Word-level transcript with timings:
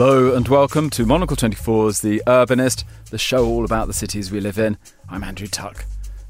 Hello 0.00 0.32
and 0.36 0.46
welcome 0.46 0.90
to 0.90 1.04
Monocle 1.04 1.36
24's 1.36 2.02
The 2.02 2.22
Urbanist, 2.24 2.84
the 3.10 3.18
show 3.18 3.44
all 3.44 3.64
about 3.64 3.88
the 3.88 3.92
cities 3.92 4.30
we 4.30 4.38
live 4.38 4.56
in. 4.56 4.78
I'm 5.08 5.24
Andrew 5.24 5.48
Tuck. 5.48 5.84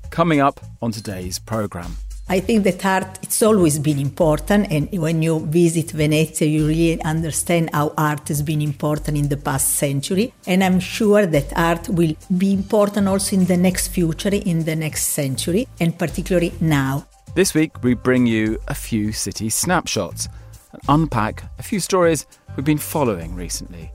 Coming 0.09 0.41
up 0.41 0.59
on 0.81 0.91
today's 0.91 1.39
programme. 1.39 1.99
I 2.31 2.41
think 2.41 2.65
that 2.65 2.83
art 2.87 3.19
it's 3.21 3.43
always 3.43 3.79
been 3.79 3.99
important 3.99 4.73
and 4.73 4.89
when 4.99 5.21
you 5.21 5.41
visit 5.41 5.91
Venezia 5.91 6.49
you 6.49 6.67
really 6.67 7.03
understand 7.03 7.69
how 7.75 7.93
art 7.99 8.29
has 8.29 8.41
been 8.41 8.63
important 8.63 9.19
in 9.19 9.29
the 9.29 9.37
past 9.37 9.75
century 9.75 10.33
and 10.47 10.65
I'm 10.65 10.81
sure 10.81 11.27
that 11.27 11.53
art 11.55 11.91
will 11.91 12.15
be 12.39 12.55
important 12.55 13.07
also 13.07 13.37
in 13.37 13.45
the 13.45 13.59
next 13.59 13.89
future 13.89 14.31
in 14.31 14.65
the 14.65 14.77
next 14.77 15.09
century 15.09 15.69
and 15.79 15.99
particularly 15.99 16.55
now. 16.63 17.07
This 17.35 17.53
week 17.53 17.83
we 17.83 17.93
bring 17.93 18.27
you 18.27 18.59
a 18.67 18.75
few 18.75 19.13
city 19.13 19.51
snapshots 19.51 20.27
and 20.73 20.81
unpack 20.89 21.45
a 21.59 21.63
few 21.63 21.81
stories 21.81 22.25
we've 22.59 22.65
been 22.65 22.77
following 22.77 23.37
recently. 23.37 23.89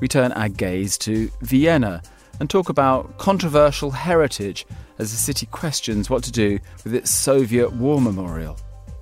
We 0.00 0.06
turn 0.06 0.30
our 0.32 0.48
gaze 0.48 0.96
to 0.98 1.28
Vienna 1.42 2.00
and 2.38 2.48
talk 2.48 2.68
about 2.68 3.18
controversial 3.18 3.90
heritage 3.90 4.66
as 5.00 5.10
the 5.10 5.16
city 5.16 5.46
questions 5.46 6.08
what 6.08 6.22
to 6.22 6.30
do 6.30 6.60
with 6.84 6.94
its 6.94 7.10
Soviet 7.10 7.72
war 7.72 8.00
memorial. 8.00 8.56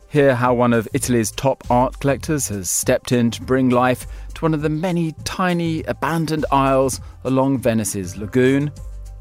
Hear 0.09 0.35
how 0.35 0.55
one 0.55 0.73
of 0.73 0.89
Italy's 0.95 1.31
top 1.31 1.63
art 1.71 2.01
collectors 2.01 2.49
has 2.49 2.71
stepped 2.71 3.13
in 3.13 3.31
to 3.33 3.43
bring 3.43 3.69
life 3.69 4.07
to 4.33 4.41
one 4.41 4.55
of 4.55 4.63
the 4.63 4.71
many 4.71 5.13
tiny 5.25 5.83
abandoned 5.83 6.47
isles 6.51 6.99
along 7.25 7.59
Venice's 7.59 8.17
lagoon, 8.17 8.73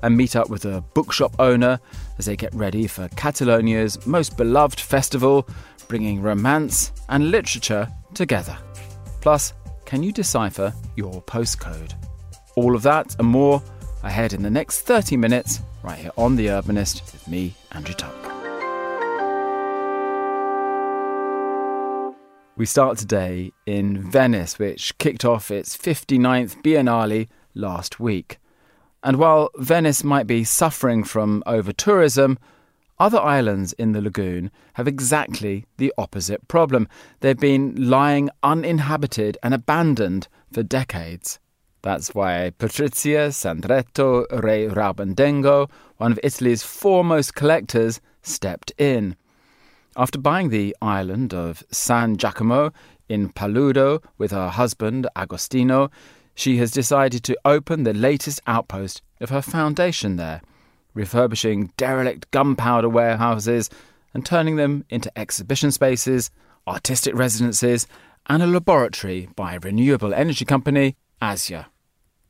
and 0.03 0.15
meet 0.15 0.37
up 0.37 0.49
with 0.49 0.63
a 0.63 0.79
bookshop 0.93 1.35
owner 1.37 1.77
as 2.17 2.27
they 2.27 2.37
get 2.37 2.55
ready 2.55 2.87
for 2.87 3.09
Catalonia's 3.09 4.07
most 4.07 4.37
beloved 4.37 4.79
festival, 4.79 5.49
bringing 5.89 6.21
romance 6.21 6.93
and 7.09 7.29
literature 7.29 7.89
together. 8.13 8.57
Plus, 9.19 9.53
can 9.91 10.01
you 10.01 10.13
decipher 10.13 10.73
your 10.95 11.21
postcode? 11.23 11.95
All 12.55 12.77
of 12.77 12.81
that 12.83 13.13
and 13.19 13.27
more 13.27 13.61
ahead 14.03 14.31
in 14.31 14.41
the 14.41 14.49
next 14.49 14.83
30 14.83 15.17
minutes, 15.17 15.59
right 15.83 15.99
here 15.99 16.13
on 16.15 16.37
The 16.37 16.47
Urbanist 16.47 17.11
with 17.11 17.27
me, 17.27 17.53
Andrew 17.73 17.93
Tuck. 17.93 18.15
We 22.55 22.65
start 22.65 22.99
today 22.99 23.51
in 23.65 24.01
Venice, 24.01 24.57
which 24.57 24.97
kicked 24.97 25.25
off 25.25 25.51
its 25.51 25.75
59th 25.75 26.63
Biennale 26.63 27.27
last 27.53 27.99
week. 27.99 28.39
And 29.03 29.17
while 29.17 29.49
Venice 29.57 30.05
might 30.05 30.25
be 30.25 30.45
suffering 30.45 31.03
from 31.03 31.43
over 31.45 31.73
tourism, 31.73 32.39
other 33.01 33.19
islands 33.19 33.73
in 33.73 33.93
the 33.93 34.01
lagoon 34.01 34.51
have 34.73 34.87
exactly 34.87 35.65
the 35.77 35.91
opposite 35.97 36.47
problem. 36.47 36.87
They've 37.21 37.35
been 37.35 37.89
lying 37.89 38.29
uninhabited 38.43 39.39
and 39.41 39.55
abandoned 39.55 40.27
for 40.53 40.61
decades. 40.61 41.39
That's 41.81 42.13
why 42.13 42.51
Patrizia 42.59 43.31
Sandretto 43.31 44.27
Re 44.43 44.67
Rebaudengo, 44.67 45.67
one 45.97 46.11
of 46.11 46.19
Italy's 46.21 46.61
foremost 46.61 47.33
collectors, 47.33 47.99
stepped 48.21 48.71
in. 48.77 49.15
After 49.97 50.19
buying 50.19 50.49
the 50.49 50.77
island 50.79 51.33
of 51.33 51.63
San 51.71 52.17
Giacomo 52.17 52.71
in 53.09 53.29
Paludo 53.29 54.03
with 54.19 54.29
her 54.29 54.49
husband 54.49 55.07
Agostino, 55.15 55.89
she 56.35 56.57
has 56.57 56.69
decided 56.69 57.23
to 57.23 57.37
open 57.45 57.81
the 57.81 57.93
latest 57.93 58.41
outpost 58.45 59.01
of 59.19 59.31
her 59.31 59.41
foundation 59.41 60.17
there, 60.17 60.41
refurbishing 60.93 61.71
derelict 61.77 62.29
gunpowder 62.31 62.89
warehouses 62.89 63.69
and 64.13 64.25
turning 64.25 64.55
them 64.55 64.85
into 64.89 65.17
exhibition 65.17 65.71
spaces, 65.71 66.31
artistic 66.67 67.15
residences, 67.15 67.87
and 68.27 68.43
a 68.43 68.47
laboratory 68.47 69.29
by 69.35 69.55
renewable 69.55 70.13
energy 70.13 70.45
company 70.45 70.95
Asja. 71.21 71.67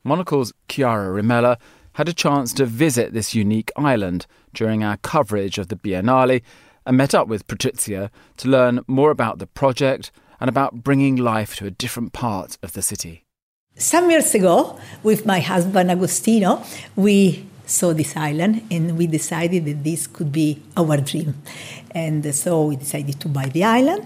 Monocle's 0.04 0.52
Chiara 0.68 1.22
Rimella 1.22 1.58
had 1.94 2.08
a 2.08 2.12
chance 2.12 2.52
to 2.54 2.66
visit 2.66 3.12
this 3.12 3.34
unique 3.34 3.70
island 3.76 4.26
during 4.54 4.82
our 4.82 4.96
coverage 4.98 5.58
of 5.58 5.68
the 5.68 5.76
Biennale 5.76 6.42
and 6.86 6.96
met 6.96 7.14
up 7.14 7.28
with 7.28 7.46
Patrizia 7.46 8.10
to 8.38 8.48
learn 8.48 8.80
more 8.86 9.10
about 9.10 9.38
the 9.38 9.46
project 9.46 10.10
and 10.40 10.48
about 10.48 10.82
bringing 10.82 11.16
life 11.16 11.54
to 11.56 11.66
a 11.66 11.70
different 11.70 12.12
part 12.12 12.58
of 12.62 12.72
the 12.72 12.82
city. 12.82 13.24
Some 13.76 14.10
years 14.10 14.34
ago, 14.34 14.78
with 15.02 15.24
my 15.24 15.40
husband 15.40 15.90
Agostino, 15.90 16.64
we 16.96 17.46
saw 17.66 17.92
this 17.92 18.16
island 18.16 18.66
and 18.70 18.98
we 18.98 19.06
decided 19.06 19.64
that 19.66 19.84
this 19.84 20.06
could 20.06 20.32
be 20.32 20.62
our 20.76 20.96
dream. 20.98 21.34
And 21.92 22.34
so 22.34 22.66
we 22.66 22.76
decided 22.76 23.20
to 23.20 23.28
buy 23.28 23.46
the 23.46 23.64
island. 23.64 24.04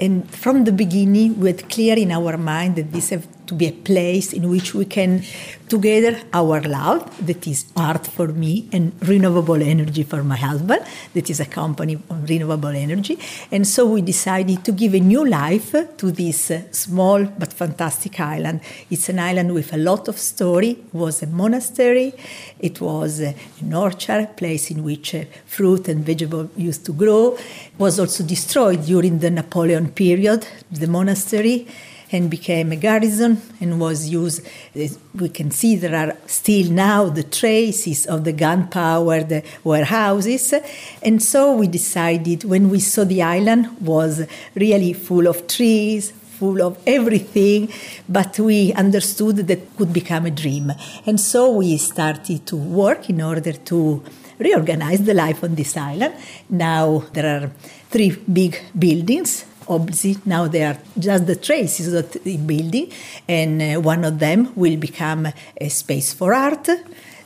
And 0.00 0.30
from 0.30 0.64
the 0.64 0.72
beginning, 0.72 1.40
we 1.40 1.48
had 1.48 1.68
clear 1.68 1.96
in 1.96 2.12
our 2.12 2.36
mind 2.36 2.76
that 2.76 2.92
this 2.92 3.10
have 3.10 3.26
to 3.48 3.54
be 3.54 3.66
a 3.66 3.72
place 3.72 4.32
in 4.32 4.48
which 4.48 4.74
we 4.74 4.84
can 4.84 5.22
together 5.68 6.20
our 6.32 6.60
love 6.62 7.02
that 7.26 7.46
is 7.46 7.66
art 7.76 8.06
for 8.06 8.28
me 8.28 8.68
and 8.72 8.92
renewable 9.06 9.62
energy 9.62 10.02
for 10.02 10.22
my 10.22 10.36
husband 10.36 10.82
that 11.14 11.28
is 11.28 11.40
a 11.40 11.44
company 11.44 11.94
of 11.94 12.28
renewable 12.28 12.74
energy. 12.86 13.18
And 13.50 13.66
so 13.66 13.86
we 13.86 14.02
decided 14.02 14.64
to 14.64 14.72
give 14.72 14.94
a 14.94 15.00
new 15.00 15.26
life 15.26 15.72
to 15.72 16.10
this 16.10 16.50
uh, 16.50 16.62
small 16.70 17.24
but 17.24 17.52
fantastic 17.52 18.20
island. 18.20 18.60
It's 18.90 19.08
an 19.08 19.18
island 19.18 19.52
with 19.52 19.72
a 19.72 19.76
lot 19.76 20.08
of 20.08 20.18
story. 20.18 20.70
It 20.70 20.94
was 20.94 21.22
a 21.22 21.26
monastery. 21.26 22.14
It 22.58 22.80
was 22.80 23.20
an 23.20 23.74
orchard 23.74 24.36
place 24.36 24.70
in 24.70 24.84
which 24.84 25.14
uh, 25.14 25.24
fruit 25.46 25.88
and 25.88 26.04
vegetable 26.04 26.48
used 26.56 26.84
to 26.86 26.92
grow. 26.92 27.34
It 27.34 27.78
was 27.78 27.98
also 27.98 28.24
destroyed 28.24 28.84
during 28.84 29.18
the 29.18 29.30
napoleon 29.30 29.90
period 29.90 30.46
the 30.70 30.86
monastery 30.86 31.66
and 32.10 32.30
became 32.30 32.72
a 32.72 32.76
garrison 32.76 33.40
and 33.60 33.80
was 33.80 34.08
used. 34.08 34.46
Eh, 34.74 34.88
we 35.14 35.28
can 35.28 35.50
see 35.50 35.76
there 35.76 35.94
are 35.94 36.16
still 36.26 36.70
now 36.70 37.08
the 37.08 37.22
traces 37.22 38.06
of 38.06 38.24
the 38.24 38.32
gun-powered 38.32 39.42
warehouses, 39.64 40.54
and 41.02 41.22
so 41.22 41.56
we 41.56 41.66
decided 41.66 42.44
when 42.44 42.70
we 42.70 42.80
saw 42.80 43.04
the 43.04 43.22
island 43.22 43.76
was 43.80 44.26
really 44.54 44.92
full 44.92 45.26
of 45.26 45.46
trees, 45.46 46.12
full 46.38 46.62
of 46.62 46.78
everything, 46.86 47.68
but 48.08 48.38
we 48.38 48.72
understood 48.74 49.36
that 49.48 49.76
could 49.76 49.92
become 49.92 50.24
a 50.24 50.30
dream. 50.30 50.72
And 51.04 51.20
so 51.20 51.50
we 51.50 51.76
started 51.78 52.46
to 52.46 52.56
work 52.56 53.10
in 53.10 53.20
order 53.20 53.52
to 53.52 54.02
reorganize 54.38 55.02
the 55.02 55.14
life 55.14 55.42
on 55.42 55.56
this 55.56 55.76
island. 55.76 56.14
Now 56.48 57.02
there 57.12 57.26
are 57.26 57.50
three 57.90 58.10
big 58.10 58.56
buildings 58.78 59.44
obviously 59.68 60.16
now 60.24 60.48
they 60.48 60.64
are 60.64 60.78
just 60.98 61.26
the 61.26 61.36
traces 61.36 61.92
of 61.92 62.10
the 62.12 62.36
building, 62.36 62.90
and 63.28 63.62
uh, 63.62 63.80
one 63.80 64.04
of 64.04 64.18
them 64.18 64.52
will 64.56 64.76
become 64.76 65.28
a 65.60 65.68
space 65.68 66.12
for 66.12 66.34
art. 66.34 66.68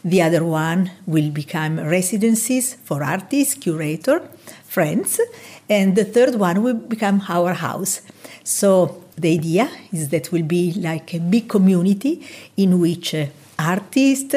The 0.04 0.22
other 0.22 0.44
one 0.44 0.90
will 1.06 1.30
become 1.30 1.78
residencies 1.78 2.74
for 2.74 3.04
artists, 3.04 3.54
curator, 3.54 4.20
friends, 4.64 5.20
and 5.68 5.94
the 5.94 6.04
third 6.04 6.34
one 6.34 6.62
will 6.62 6.74
become 6.74 7.22
our 7.28 7.54
house. 7.54 8.00
So 8.42 9.04
the 9.16 9.34
idea 9.34 9.70
is 9.92 10.08
that 10.08 10.32
will 10.32 10.42
be 10.42 10.72
like 10.72 11.14
a 11.14 11.20
big 11.20 11.48
community 11.48 12.26
in 12.56 12.80
which 12.80 13.14
uh, 13.14 13.26
artists, 13.58 14.34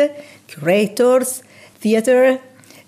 curators, 0.47 1.41
theater, 1.79 2.39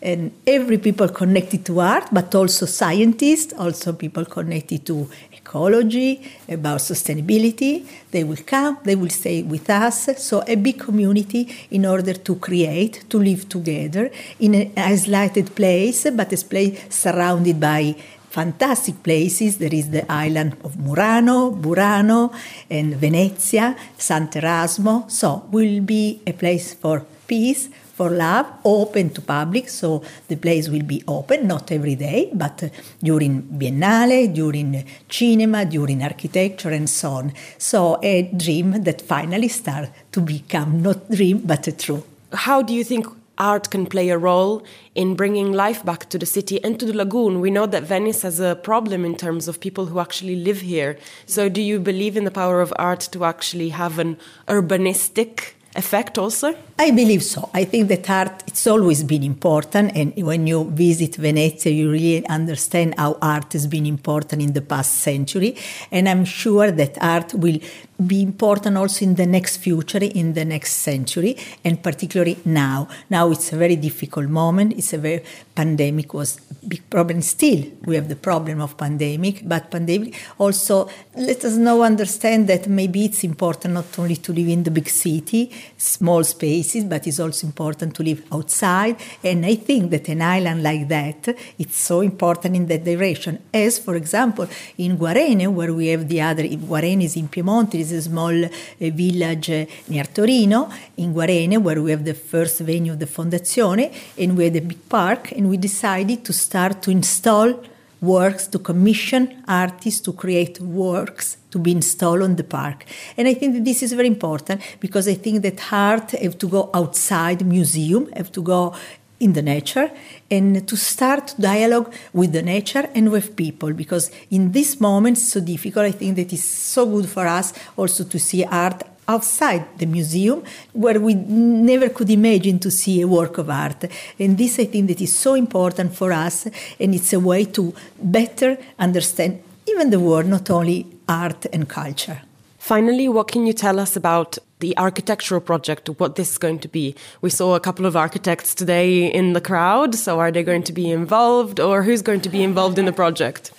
and 0.01 0.31
every 0.45 0.77
people 0.77 1.07
connected 1.09 1.65
to 1.65 1.79
art, 1.79 2.07
but 2.11 2.33
also 2.35 2.65
scientists, 2.65 3.53
also 3.53 3.93
people 3.93 4.25
connected 4.25 4.85
to 4.85 5.09
ecology, 5.31 6.21
about 6.49 6.79
sustainability. 6.79 7.85
They 8.11 8.23
will 8.23 8.43
come, 8.45 8.77
they 8.83 8.95
will 8.95 9.09
stay 9.09 9.43
with 9.43 9.69
us. 9.69 10.09
So 10.17 10.43
a 10.47 10.55
big 10.55 10.79
community 10.79 11.67
in 11.71 11.85
order 11.85 12.13
to 12.13 12.35
create, 12.35 13.09
to 13.09 13.17
live 13.17 13.49
together 13.49 14.11
in 14.39 14.55
an 14.55 14.73
isolated 14.77 15.55
place, 15.55 16.07
but 16.11 16.31
a 16.33 16.37
place 16.37 16.79
surrounded 16.89 17.59
by 17.59 17.95
fantastic 18.29 19.01
places. 19.01 19.57
There 19.57 19.73
is 19.73 19.89
the 19.89 20.09
island 20.11 20.57
of 20.63 20.77
Murano, 20.77 21.51
Burano, 21.51 22.31
and 22.69 22.95
Venezia, 22.95 23.75
Sant'Erasmo. 23.97 25.09
So 25.09 25.47
will 25.49 25.81
be 25.81 26.21
a 26.27 26.33
place 26.33 26.73
for 26.73 27.05
peace, 27.25 27.69
for 27.97 28.11
love, 28.11 28.45
open 28.63 29.09
to 29.09 29.21
public. 29.21 29.67
So 29.67 30.03
the 30.27 30.35
place 30.35 30.69
will 30.69 30.83
be 30.83 31.03
open, 31.07 31.47
not 31.47 31.71
every 31.71 31.95
day, 31.95 32.29
but 32.31 32.63
uh, 32.63 32.69
during 33.01 33.41
Biennale, 33.41 34.31
during 34.33 34.85
cinema, 35.09 35.65
during 35.65 36.03
architecture, 36.03 36.69
and 36.69 36.87
so 36.87 37.09
on. 37.19 37.33
So 37.57 37.99
a 38.03 38.29
dream 38.43 38.83
that 38.83 39.01
finally 39.01 39.47
started 39.47 39.91
to 40.11 40.21
become 40.21 40.83
not 40.83 41.09
dream 41.09 41.39
but 41.43 41.67
a 41.67 41.71
true. 41.71 42.03
How 42.31 42.61
do 42.61 42.73
you 42.73 42.83
think 42.83 43.07
art 43.39 43.69
can 43.69 43.85
play 43.85 44.09
a 44.09 44.17
role 44.17 44.63
in 44.95 45.15
bringing 45.15 45.51
life 45.53 45.85
back 45.85 46.09
to 46.09 46.17
the 46.17 46.25
city 46.25 46.63
and 46.63 46.79
to 46.79 46.85
the 46.85 46.93
lagoon. 46.93 47.39
We 47.39 47.51
know 47.51 47.67
that 47.67 47.83
Venice 47.83 48.23
has 48.23 48.39
a 48.39 48.55
problem 48.55 49.05
in 49.05 49.15
terms 49.15 49.47
of 49.47 49.59
people 49.59 49.85
who 49.85 49.99
actually 49.99 50.35
live 50.35 50.61
here. 50.61 50.97
So, 51.27 51.47
do 51.47 51.61
you 51.61 51.79
believe 51.79 52.17
in 52.17 52.23
the 52.23 52.31
power 52.31 52.61
of 52.61 52.73
art 52.77 53.01
to 53.11 53.25
actually 53.25 53.69
have 53.69 53.99
an 53.99 54.17
urbanistic 54.47 55.53
effect 55.77 56.17
also? 56.17 56.53
I 56.79 56.91
believe 56.91 57.23
so. 57.23 57.49
I 57.53 57.63
think 57.63 57.87
that 57.89 58.09
art 58.09 58.43
it's 58.47 58.65
always 58.67 59.03
been 59.03 59.23
important 59.23 59.95
and 59.95 60.13
when 60.25 60.47
you 60.47 60.65
visit 60.71 61.15
Venezia 61.15 61.71
you 61.71 61.91
really 61.91 62.27
understand 62.27 62.95
how 62.97 63.17
art 63.21 63.53
has 63.53 63.67
been 63.67 63.85
important 63.85 64.41
in 64.41 64.53
the 64.53 64.61
past 64.61 64.95
century 64.95 65.55
and 65.91 66.09
I'm 66.09 66.25
sure 66.25 66.71
that 66.71 66.97
art 67.01 67.33
will 67.33 67.59
be 68.05 68.21
important 68.21 68.77
also 68.77 69.05
in 69.05 69.15
the 69.15 69.25
next 69.25 69.57
future, 69.57 69.99
in 69.99 70.33
the 70.33 70.45
next 70.45 70.73
century, 70.73 71.35
and 71.63 71.81
particularly 71.81 72.37
now. 72.45 72.87
Now 73.09 73.31
it's 73.31 73.51
a 73.53 73.57
very 73.57 73.75
difficult 73.75 74.29
moment. 74.29 74.73
It's 74.73 74.93
a 74.93 74.97
very 74.97 75.23
pandemic 75.55 76.13
was 76.13 76.39
big 76.67 76.87
problem. 76.89 77.21
Still, 77.21 77.63
we 77.85 77.95
have 77.95 78.07
the 78.07 78.15
problem 78.15 78.61
of 78.61 78.77
pandemic, 78.77 79.47
but 79.47 79.71
pandemic 79.71 80.13
also 80.37 80.89
let 81.15 81.43
us 81.43 81.55
now 81.55 81.81
understand 81.81 82.47
that 82.47 82.67
maybe 82.67 83.05
it's 83.05 83.23
important 83.23 83.73
not 83.73 83.97
only 83.97 84.17
to 84.17 84.31
live 84.31 84.47
in 84.47 84.63
the 84.63 84.71
big 84.71 84.89
city, 84.89 85.51
small 85.77 86.23
spaces, 86.23 86.83
but 86.83 87.07
it's 87.07 87.19
also 87.19 87.47
important 87.47 87.95
to 87.95 88.03
live 88.03 88.23
outside. 88.31 88.97
And 89.23 89.45
I 89.45 89.55
think 89.55 89.89
that 89.91 90.07
an 90.09 90.21
island 90.21 90.61
like 90.61 90.87
that, 90.89 91.35
it's 91.57 91.77
so 91.77 92.01
important 92.01 92.55
in 92.55 92.67
that 92.67 92.83
direction. 92.83 93.39
As, 93.51 93.79
for 93.79 93.95
example, 93.95 94.47
in 94.77 94.97
Guarene, 94.97 95.47
where 95.51 95.73
we 95.73 95.87
have 95.87 96.07
the 96.07 96.21
other, 96.21 96.43
Guarene 96.43 97.01
is 97.01 97.15
in 97.15 97.27
Piemonte, 97.29 97.86
a 97.91 98.01
small 98.01 98.45
uh, 98.45 98.49
village 98.79 99.67
near 99.87 100.05
Torino, 100.05 100.69
in 100.97 101.13
Guarene, 101.13 101.57
where 101.59 101.81
we 101.81 101.91
have 101.91 102.03
the 102.03 102.13
first 102.13 102.59
venue 102.59 102.93
of 102.93 102.99
the 102.99 103.05
Fondazione, 103.05 103.93
and 104.17 104.37
we 104.37 104.45
have 104.45 104.55
a 104.55 104.61
big 104.61 104.89
park, 104.89 105.31
and 105.31 105.49
we 105.49 105.57
decided 105.57 106.23
to 106.25 106.33
start 106.33 106.81
to 106.83 106.91
install 106.91 107.63
works, 108.01 108.47
to 108.47 108.59
commission 108.59 109.43
artists 109.47 110.01
to 110.01 110.13
create 110.13 110.59
works 110.61 111.37
to 111.51 111.57
be 111.57 111.71
installed 111.71 112.21
on 112.21 112.35
the 112.35 112.43
park. 112.43 112.85
And 113.17 113.27
I 113.27 113.33
think 113.33 113.55
that 113.55 113.65
this 113.65 113.81
is 113.81 113.93
very 113.93 114.07
important 114.07 114.61
because 114.79 115.07
I 115.07 115.15
think 115.15 115.41
that 115.41 115.59
art 115.71 116.11
have 116.11 116.37
to 116.37 116.47
go 116.47 116.69
outside 116.73 117.45
museum, 117.45 118.11
have 118.13 118.31
to 118.33 118.41
go 118.41 118.75
in 119.19 119.33
the 119.33 119.41
nature 119.41 119.91
and 120.29 120.67
to 120.67 120.75
start 120.75 121.33
dialogue 121.39 121.93
with 122.13 122.31
the 122.33 122.41
nature 122.41 122.89
and 122.93 123.11
with 123.11 123.35
people 123.35 123.73
because 123.73 124.11
in 124.31 124.51
this 124.51 124.79
moment 124.79 125.17
so 125.17 125.39
difficult. 125.39 125.85
I 125.85 125.91
think 125.91 126.15
that 126.17 126.33
it's 126.33 126.43
so 126.43 126.85
good 126.85 127.09
for 127.09 127.25
us 127.25 127.53
also 127.75 128.03
to 128.03 128.19
see 128.19 128.43
art 128.43 128.83
outside 129.07 129.65
the 129.77 129.85
museum 129.85 130.43
where 130.73 130.99
we 130.99 131.13
never 131.13 131.89
could 131.89 132.09
imagine 132.09 132.59
to 132.59 132.69
see 132.69 133.01
a 133.01 133.07
work 133.07 133.37
of 133.37 133.49
art. 133.49 133.85
And 134.19 134.37
this 134.37 134.59
i 134.59 134.65
think 134.65 134.87
that 134.87 135.01
is 135.01 135.15
so 135.15 135.33
important 135.35 135.95
for 135.95 136.11
us 136.11 136.47
and 136.79 136.93
it's 136.93 137.13
a 137.13 137.19
way 137.19 137.45
to 137.45 137.73
better 138.01 138.57
understand 138.77 139.41
even 139.65 139.89
the 139.89 139.99
world 139.99 140.25
not 140.25 140.49
only 140.49 140.85
art 141.07 141.45
and 141.53 141.67
culture 141.67 142.26
finally 142.67 143.07
what 143.07 143.27
can 143.29 143.47
you 143.47 143.53
tell 143.53 143.79
us 143.79 143.95
about 143.95 144.37
the 144.59 144.77
architectural 144.77 145.39
project, 145.39 145.89
what 145.99 146.15
this 146.15 146.31
is 146.31 146.37
going 146.37 146.59
to 146.59 146.67
be. 146.67 146.95
We 147.21 147.29
saw 147.29 147.55
a 147.55 147.61
couple 147.61 147.85
of 147.85 147.95
architects 147.95 148.53
today 148.53 149.05
in 149.19 149.31
the 149.31 149.39
crowd, 149.39 149.95
so 149.95 150.19
are 150.19 150.31
they 150.31 150.43
going 150.43 150.63
to 150.63 150.73
be 150.73 150.91
involved 150.91 151.61
or 151.61 151.83
who's 151.83 152.01
going 152.01 152.21
to 152.21 152.29
be 152.29 152.43
involved 152.43 152.77
in 152.77 152.85
the 152.85 152.91
project? 152.91 153.51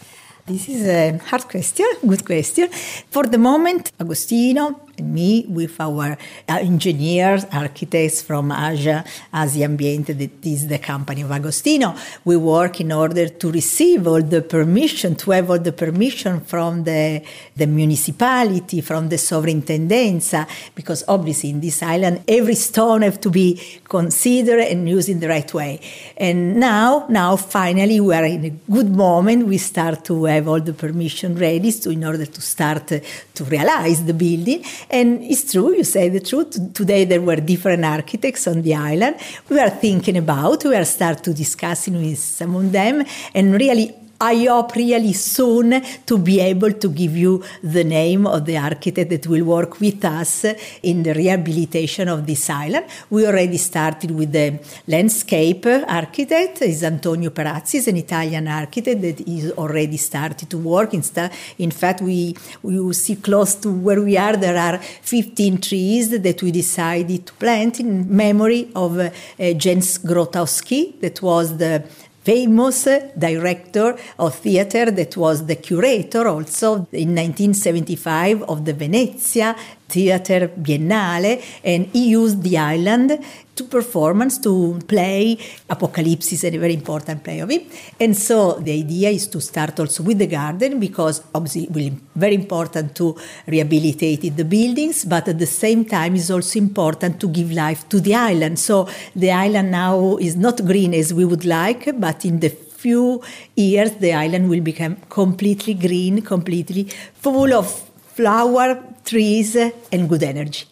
This 0.47 0.69
is 0.69 0.87
a 0.87 1.17
hard 1.31 1.45
question, 1.49 1.87
good 2.07 2.25
question. 2.27 2.69
For 3.11 3.25
the 3.25 3.39
moment, 3.39 3.93
Agostino 3.99 4.88
me, 5.01 5.47
with 5.49 5.81
our 5.81 6.13
uh, 6.49 6.59
engineers, 6.61 7.45
architects 7.53 8.23
from 8.23 8.51
Asja, 8.51 9.07
Asja 9.33 9.65
Ambiente, 9.65 10.17
that 10.17 10.47
is 10.47 10.67
the 10.67 10.79
company 10.79 11.23
of 11.23 11.31
Agostino, 11.31 11.95
we 12.25 12.37
work 12.37 12.81
in 12.81 12.93
order 12.93 13.29
to 13.29 13.51
receive 13.51 14.07
all 14.07 14.23
the 14.23 14.43
permission, 14.43 15.17
to 15.17 15.31
have 15.33 15.51
all 15.51 15.59
the 15.59 15.73
permission 15.73 16.41
from 16.41 16.85
the, 16.85 17.23
the 17.57 17.67
municipality, 17.67 18.81
from 18.81 19.09
the 19.09 19.17
sovrintendenza, 19.17 20.47
because 20.75 21.05
obviously 21.09 21.51
in 21.51 21.61
this 21.61 21.83
island, 21.83 22.23
every 22.27 22.55
stone 22.55 23.03
have 23.03 23.21
to 23.21 23.31
be 23.31 23.61
considered 23.85 24.61
and 24.61 24.89
used 24.89 25.09
in 25.09 25.21
the 25.21 25.29
right 25.29 25.53
way. 25.55 25.81
And 26.17 26.57
now, 26.57 27.07
now 27.09 27.37
finally, 27.37 28.01
we 28.01 28.15
are 28.15 28.25
in 28.25 28.45
a 28.45 28.51
good 28.71 28.91
moment. 28.91 29.47
We 29.47 29.59
start 29.59 30.05
to 30.07 30.25
have 30.25 30.49
all 30.49 30.61
the 30.61 30.73
permission 30.73 31.37
ready 31.37 31.73
to, 31.73 31.91
in 31.91 32.05
order 32.05 32.27
to 32.27 32.41
start 32.41 32.87
to 32.89 33.45
realize 33.45 34.05
the 34.05 34.15
building. 34.15 34.65
And 34.91 35.23
it's 35.23 35.53
true, 35.53 35.75
you 35.77 35.85
say 35.85 36.09
the 36.09 36.21
truth. 36.21 36.73
Today 36.73 37.05
there 37.05 37.21
were 37.21 37.37
different 37.37 37.85
architects 37.85 38.47
on 38.47 38.63
the 38.63 38.75
island. 38.75 39.17
We 39.49 39.59
are 39.61 39.71
thinking 39.71 40.17
about, 40.17 40.65
we 40.65 40.75
are 40.75 40.85
start 40.85 41.23
to 41.25 41.35
discussing 41.35 42.03
with 42.03 42.19
some 42.19 42.57
of 42.57 42.73
them, 42.73 43.05
and 43.35 43.53
really 43.55 43.95
I 44.21 44.47
hope 44.47 44.75
really 44.75 45.13
soon 45.13 45.81
to 46.05 46.19
be 46.19 46.41
able 46.41 46.73
to 46.73 46.89
give 46.89 47.17
you 47.17 47.41
the 47.63 47.85
name 47.85 48.27
of 48.27 48.47
the 48.47 48.57
architect 48.59 49.11
that 49.11 49.29
will 49.29 49.45
work 49.45 49.79
with 49.79 50.05
us 50.05 50.45
in 50.83 51.05
the 51.05 51.15
rehabilitation 51.15 52.09
of 52.09 52.27
this 52.27 52.51
island. 52.51 52.87
We 53.11 53.29
already 53.29 53.59
started 53.59 54.11
with 54.11 54.33
the 54.33 54.59
landscape 54.89 55.67
architect, 55.67 56.63
is 56.63 56.83
Antonio 56.83 57.31
Perazzi, 57.31 57.77
is 57.77 57.87
an 57.87 57.97
Italian 57.97 58.49
architect 58.49 59.01
that 59.03 59.21
is 59.21 59.53
already 59.53 59.97
started 59.97 60.51
to 60.51 60.59
work. 60.59 60.95
In 60.95 61.71
fact, 61.71 62.01
we, 62.01 62.35
we 62.63 62.93
see 62.95 63.17
close 63.17 63.55
to 63.57 63.71
where 63.71 64.03
we 64.03 64.17
are, 64.17 64.37
there 64.37 64.59
are 64.59 64.79
15 64.79 65.61
trees 65.61 66.11
that 66.11 66.43
we 66.43 66.51
decided 66.51 67.25
to 67.25 67.33
plant 67.35 67.79
in 67.79 68.17
memory 68.17 68.69
of 68.75 68.99
uh, 68.99 69.11
Jerzy 69.39 70.01
Grotowski, 70.05 71.01
that 71.01 71.23
was 71.23 71.57
the 71.57 71.85
famous 72.29 72.87
director 73.17 73.97
of 74.19 74.35
theater 74.35 74.91
that 74.91 75.17
was 75.17 75.47
the 75.47 75.57
curator 75.57 76.29
also 76.29 76.87
in 76.93 77.15
1975 77.15 78.43
of 78.43 78.67
the 78.67 78.75
Venezia 78.75 79.57
Theater 79.89 80.49
Biennale, 80.49 81.43
and 81.65 81.87
he 81.87 82.11
used 82.11 82.43
the 82.43 82.59
island 82.59 83.19
to 83.59 83.65
performance 83.65 84.39
to 84.39 84.79
play 84.87 85.37
Apocalypse 85.69 86.33
is 86.33 86.45
a 86.45 86.51
very 86.57 86.75
important 86.75 87.25
play 87.25 87.41
of 87.41 87.51
him. 87.51 87.63
And 87.99 88.17
so 88.17 88.53
the 88.55 88.73
idea 88.73 89.11
is 89.11 89.27
to 89.29 89.41
start 89.41 89.81
also 89.81 90.03
with 90.05 90.19
the 90.19 90.29
garden 90.29 90.79
because 90.79 91.23
obviously 91.35 91.65
it 91.65 91.71
will 91.71 91.91
be 91.91 91.99
very 92.15 92.37
important 92.37 92.95
to 92.97 93.17
rehabilitate 93.47 94.37
the 94.37 94.45
buildings, 94.45 95.05
but 95.05 95.27
at 95.29 95.39
the 95.39 95.47
same 95.47 95.85
time 95.85 96.15
it's 96.15 96.31
also 96.31 96.59
important 96.59 97.21
to 97.21 97.29
give 97.29 97.51
life 97.51 97.89
to 97.89 98.01
the 98.01 98.15
island. 98.15 98.59
So 98.59 98.89
the 99.17 99.33
island 99.33 99.73
now 99.73 100.17
is 100.19 100.37
not 100.37 100.65
green 100.65 100.95
as 100.95 101.13
we 101.13 101.25
would 101.25 101.45
like, 101.45 101.99
but 101.99 102.25
in 102.25 102.41
the 102.41 102.51
few 102.51 103.21
years 103.57 103.91
the 103.97 104.13
island 104.13 104.49
will 104.49 104.61
become 104.61 104.97
completely 105.09 105.75
green, 105.75 106.23
completely 106.23 106.85
full 107.15 107.53
of 107.53 107.88
flower, 108.19 108.83
trees, 109.05 109.55
and 109.55 110.09
good 110.09 110.25
energy. 110.25 110.67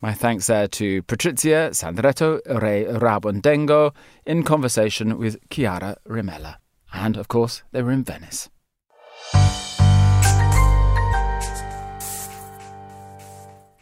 My 0.00 0.14
thanks 0.14 0.46
there 0.46 0.66
to 0.66 1.02
Patrizia 1.02 1.74
Sandretto 1.74 2.40
Re 2.46 2.86
Rebaudengo 2.86 3.94
in 4.24 4.42
conversation 4.44 5.18
with 5.18 5.36
Chiara 5.50 5.98
Rimella. 6.08 6.56
And 6.94 7.18
of 7.18 7.28
course, 7.28 7.62
they 7.72 7.82
were 7.82 7.92
in 7.92 8.02
Venice. 8.02 8.48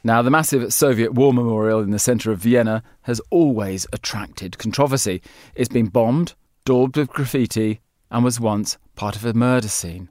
Now, 0.02 0.20
the 0.20 0.30
massive 0.30 0.74
Soviet 0.74 1.14
war 1.14 1.32
memorial 1.32 1.82
in 1.82 1.92
the 1.92 2.00
centre 2.00 2.32
of 2.32 2.40
Vienna 2.40 2.82
has 3.02 3.20
always 3.30 3.86
attracted 3.92 4.58
controversy. 4.58 5.22
It's 5.54 5.68
been 5.68 5.86
bombed, 5.86 6.34
daubed 6.64 6.96
with 6.96 7.10
graffiti, 7.10 7.80
and 8.10 8.24
was 8.24 8.40
once 8.40 8.76
part 8.96 9.14
of 9.14 9.24
a 9.24 9.34
murder 9.34 9.68
scene. 9.68 10.08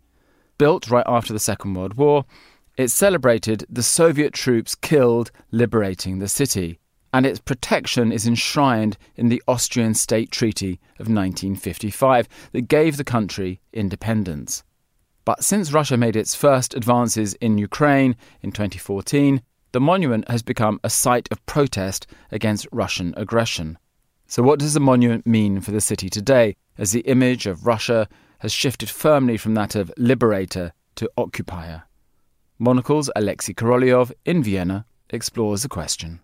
Built 0.58 0.89
right 0.89 1.06
after 1.06 1.34
the 1.34 1.39
Second 1.39 1.74
World 1.74 1.96
War, 1.96 2.24
it 2.75 2.89
celebrated 2.89 3.65
the 3.70 3.84
Soviet 3.84 4.34
troops 4.34 4.74
killed 4.74 5.32
liberating 5.51 6.20
the 6.20 6.27
city, 6.27 6.80
and 7.13 7.25
its 7.25 7.39
protection 7.39 8.12
is 8.12 8.25
enshrined 8.25 8.98
in 9.15 9.30
the 9.30 9.44
Austrian 9.48 9.94
State 9.94 10.32
Treaty 10.32 10.80
of 11.00 11.08
1955 11.08 12.27
that 12.51 12.68
gave 12.68 12.98
the 12.98 13.03
country 13.03 13.62
independence. 13.72 14.63
But 15.24 15.44
since 15.44 15.72
Russia 15.72 15.98
made 15.98 16.15
its 16.15 16.34
first 16.34 16.74
advances 16.74 17.36
in 17.36 17.58
Ukraine 17.58 18.15
in 18.42 18.51
2014, 18.51 19.42
the 19.72 19.80
monument 19.80 20.27
has 20.30 20.42
become 20.42 20.80
a 20.84 20.89
site 20.89 21.27
of 21.32 21.46
protest 21.46 22.08
against 22.32 22.68
Russian 22.72 23.13
aggression. 23.15 23.77
So, 24.27 24.42
what 24.42 24.60
does 24.60 24.74
the 24.74 24.80
monument 24.80 25.27
mean 25.27 25.62
for 25.62 25.72
the 25.72 25.82
city 25.82 26.10
today, 26.10 26.56
as 26.77 26.92
the 26.92 27.01
image 27.01 27.46
of 27.46 27.68
Russia 27.68 28.08
has 28.39 28.51
shifted 28.51 28.89
firmly 28.89 29.38
from 29.38 29.53
that 29.53 29.75
of 29.75 29.92
liberator 29.98 30.74
to 30.96 31.10
occupier? 31.18 31.84
Monocle's 32.60 33.10
Alexei 33.15 33.53
Korolyov 33.53 34.12
in 34.25 34.43
Vienna 34.43 34.86
explores 35.10 35.63
the 35.63 35.69
question. 35.69 36.19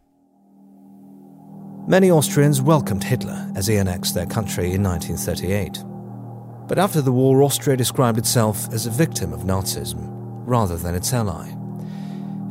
Many 1.88 2.12
Austrians 2.12 2.62
welcomed 2.62 3.03
Hitler 3.03 3.51
as 3.55 3.65
he 3.65 3.77
annexed 3.77 4.13
their 4.13 4.27
country 4.27 4.74
in 4.74 4.83
1938. 4.83 5.83
But 6.67 6.77
after 6.77 7.01
the 7.01 7.12
war, 7.12 7.41
Austria 7.41 7.75
described 7.75 8.19
itself 8.19 8.71
as 8.71 8.86
a 8.86 8.91
victim 8.91 9.33
of 9.33 9.41
Nazism 9.41 10.05
rather 10.45 10.77
than 10.77 10.93
its 10.93 11.12
ally. 11.13 11.50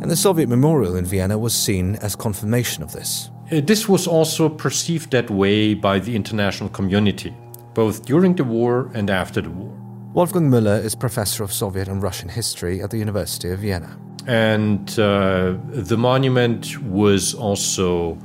And 0.00 0.10
the 0.10 0.16
Soviet 0.16 0.48
memorial 0.48 0.96
in 0.96 1.04
Vienna 1.04 1.38
was 1.38 1.54
seen 1.54 1.96
as 1.96 2.16
confirmation 2.16 2.82
of 2.82 2.92
this. 2.92 3.30
Uh, 3.52 3.60
this 3.60 3.88
was 3.88 4.08
also 4.08 4.48
perceived 4.48 5.12
that 5.12 5.30
way 5.30 5.74
by 5.74 6.00
the 6.00 6.16
international 6.16 6.68
community, 6.68 7.32
both 7.74 8.04
during 8.04 8.34
the 8.34 8.44
war 8.44 8.90
and 8.94 9.08
after 9.08 9.40
the 9.40 9.50
war. 9.50 9.87
Wolfgang 10.14 10.50
Müller 10.50 10.82
is 10.82 10.94
professor 10.94 11.44
of 11.44 11.52
Soviet 11.52 11.86
and 11.86 12.02
Russian 12.02 12.30
history 12.30 12.80
at 12.80 12.90
the 12.90 12.96
University 12.96 13.50
of 13.50 13.58
Vienna. 13.58 13.94
And 14.26 14.98
uh, 14.98 15.54
the 15.68 15.98
monument 15.98 16.82
was 16.82 17.34
also 17.34 18.16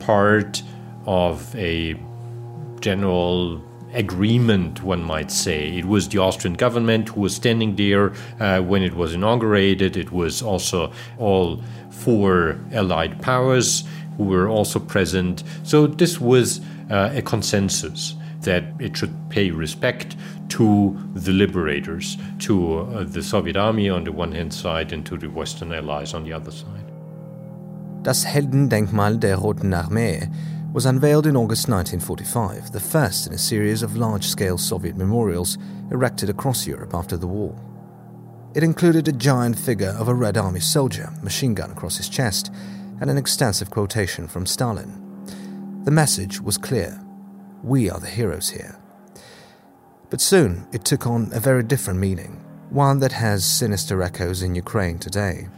part 0.00 0.62
of 1.06 1.54
a 1.56 1.98
general 2.80 3.60
agreement, 3.94 4.82
one 4.82 5.02
might 5.02 5.30
say. 5.30 5.78
It 5.78 5.86
was 5.86 6.10
the 6.10 6.18
Austrian 6.18 6.54
government 6.54 7.08
who 7.08 7.22
was 7.22 7.34
standing 7.34 7.74
there 7.74 8.12
uh, 8.38 8.60
when 8.60 8.82
it 8.82 8.94
was 8.94 9.14
inaugurated. 9.14 9.96
It 9.96 10.12
was 10.12 10.42
also 10.42 10.92
all 11.18 11.62
four 11.90 12.60
Allied 12.72 13.20
powers 13.22 13.84
who 14.18 14.24
were 14.24 14.48
also 14.48 14.78
present. 14.78 15.42
So 15.62 15.86
this 15.86 16.20
was 16.20 16.60
uh, 16.90 17.10
a 17.14 17.22
consensus 17.22 18.14
that 18.42 18.64
it 18.78 18.96
should 18.96 19.14
pay 19.30 19.50
respect 19.50 20.16
to 20.50 20.96
the 21.14 21.32
liberators, 21.32 22.16
to 22.40 22.78
uh, 22.78 23.04
the 23.04 23.22
Soviet 23.22 23.56
army 23.56 23.88
on 23.88 24.04
the 24.04 24.12
one 24.12 24.32
hand 24.32 24.52
side 24.52 24.92
and 24.92 25.04
to 25.06 25.16
the 25.16 25.28
Western 25.28 25.72
allies 25.72 26.14
on 26.14 26.24
the 26.24 26.32
other 26.32 26.50
side. 26.50 26.84
Das 28.02 28.24
Heldendenkmal 28.24 29.18
der 29.20 29.36
Roten 29.36 29.74
Armee 29.74 30.28
was 30.72 30.86
unveiled 30.86 31.26
in 31.26 31.36
August 31.36 31.68
1945, 31.68 32.72
the 32.72 32.80
first 32.80 33.26
in 33.26 33.32
a 33.32 33.38
series 33.38 33.82
of 33.82 33.96
large 33.96 34.24
scale 34.24 34.56
Soviet 34.56 34.96
memorials 34.96 35.58
erected 35.90 36.30
across 36.30 36.66
Europe 36.66 36.94
after 36.94 37.16
the 37.16 37.26
war. 37.26 37.54
It 38.54 38.62
included 38.62 39.06
a 39.06 39.12
giant 39.12 39.58
figure 39.58 39.94
of 39.98 40.08
a 40.08 40.14
Red 40.14 40.36
Army 40.36 40.60
soldier, 40.60 41.12
machine 41.22 41.54
gun 41.54 41.70
across 41.70 41.96
his 41.96 42.08
chest, 42.08 42.52
and 43.00 43.10
an 43.10 43.18
extensive 43.18 43.70
quotation 43.70 44.26
from 44.26 44.46
Stalin. 44.46 45.84
The 45.84 45.90
message 45.90 46.40
was 46.40 46.58
clear 46.58 47.00
we 47.62 47.90
are 47.90 48.00
the 48.00 48.06
heroes 48.06 48.50
here. 48.50 48.79
But 50.10 50.20
soon 50.20 50.66
it 50.72 50.84
took 50.84 51.06
on 51.06 51.30
a 51.32 51.40
very 51.40 51.62
different 51.62 52.00
meaning, 52.00 52.44
one 52.70 52.98
that 53.00 53.12
has 53.12 53.44
sinister 53.44 54.02
echoes 54.02 54.42
in 54.42 54.54
Ukraine 54.54 54.98
today 54.98 55.48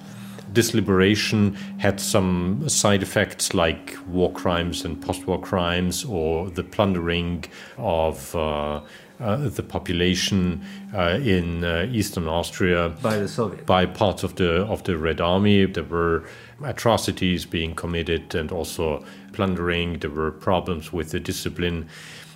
this 0.54 0.75
liberation 0.75 1.54
had 1.78 2.00
some 2.00 2.68
side 2.68 3.02
effects 3.02 3.54
like 3.54 3.97
war 4.06 4.30
crimes 4.32 4.85
and 4.85 5.00
post 5.00 5.26
war 5.26 5.40
crimes 5.40 6.04
or 6.04 6.50
the 6.50 6.64
plundering 6.64 7.44
of. 7.78 8.35
Uh, 8.35 8.82
uh, 9.21 9.37
the 9.37 9.62
population 9.62 10.61
uh, 10.92 11.16
in 11.23 11.62
uh, 11.62 11.87
eastern 11.92 12.26
Austria 12.26 12.88
by 13.02 13.18
the 13.18 13.28
Soviet 13.28 13.64
by 13.66 13.87
parts 13.87 14.25
of 14.25 14.35
the 14.35 14.62
of 14.62 14.82
the 14.82 14.99
Red 14.99 15.21
Army. 15.21 15.64
There 15.66 15.85
were 15.85 16.25
atrocities 16.64 17.47
being 17.47 17.76
committed 17.76 18.35
and 18.35 18.50
also 18.50 19.04
plundering. 19.32 20.00
There 20.00 20.11
were 20.11 20.32
problems 20.32 20.92
with 20.92 21.12
the 21.12 21.21
discipline. 21.21 21.88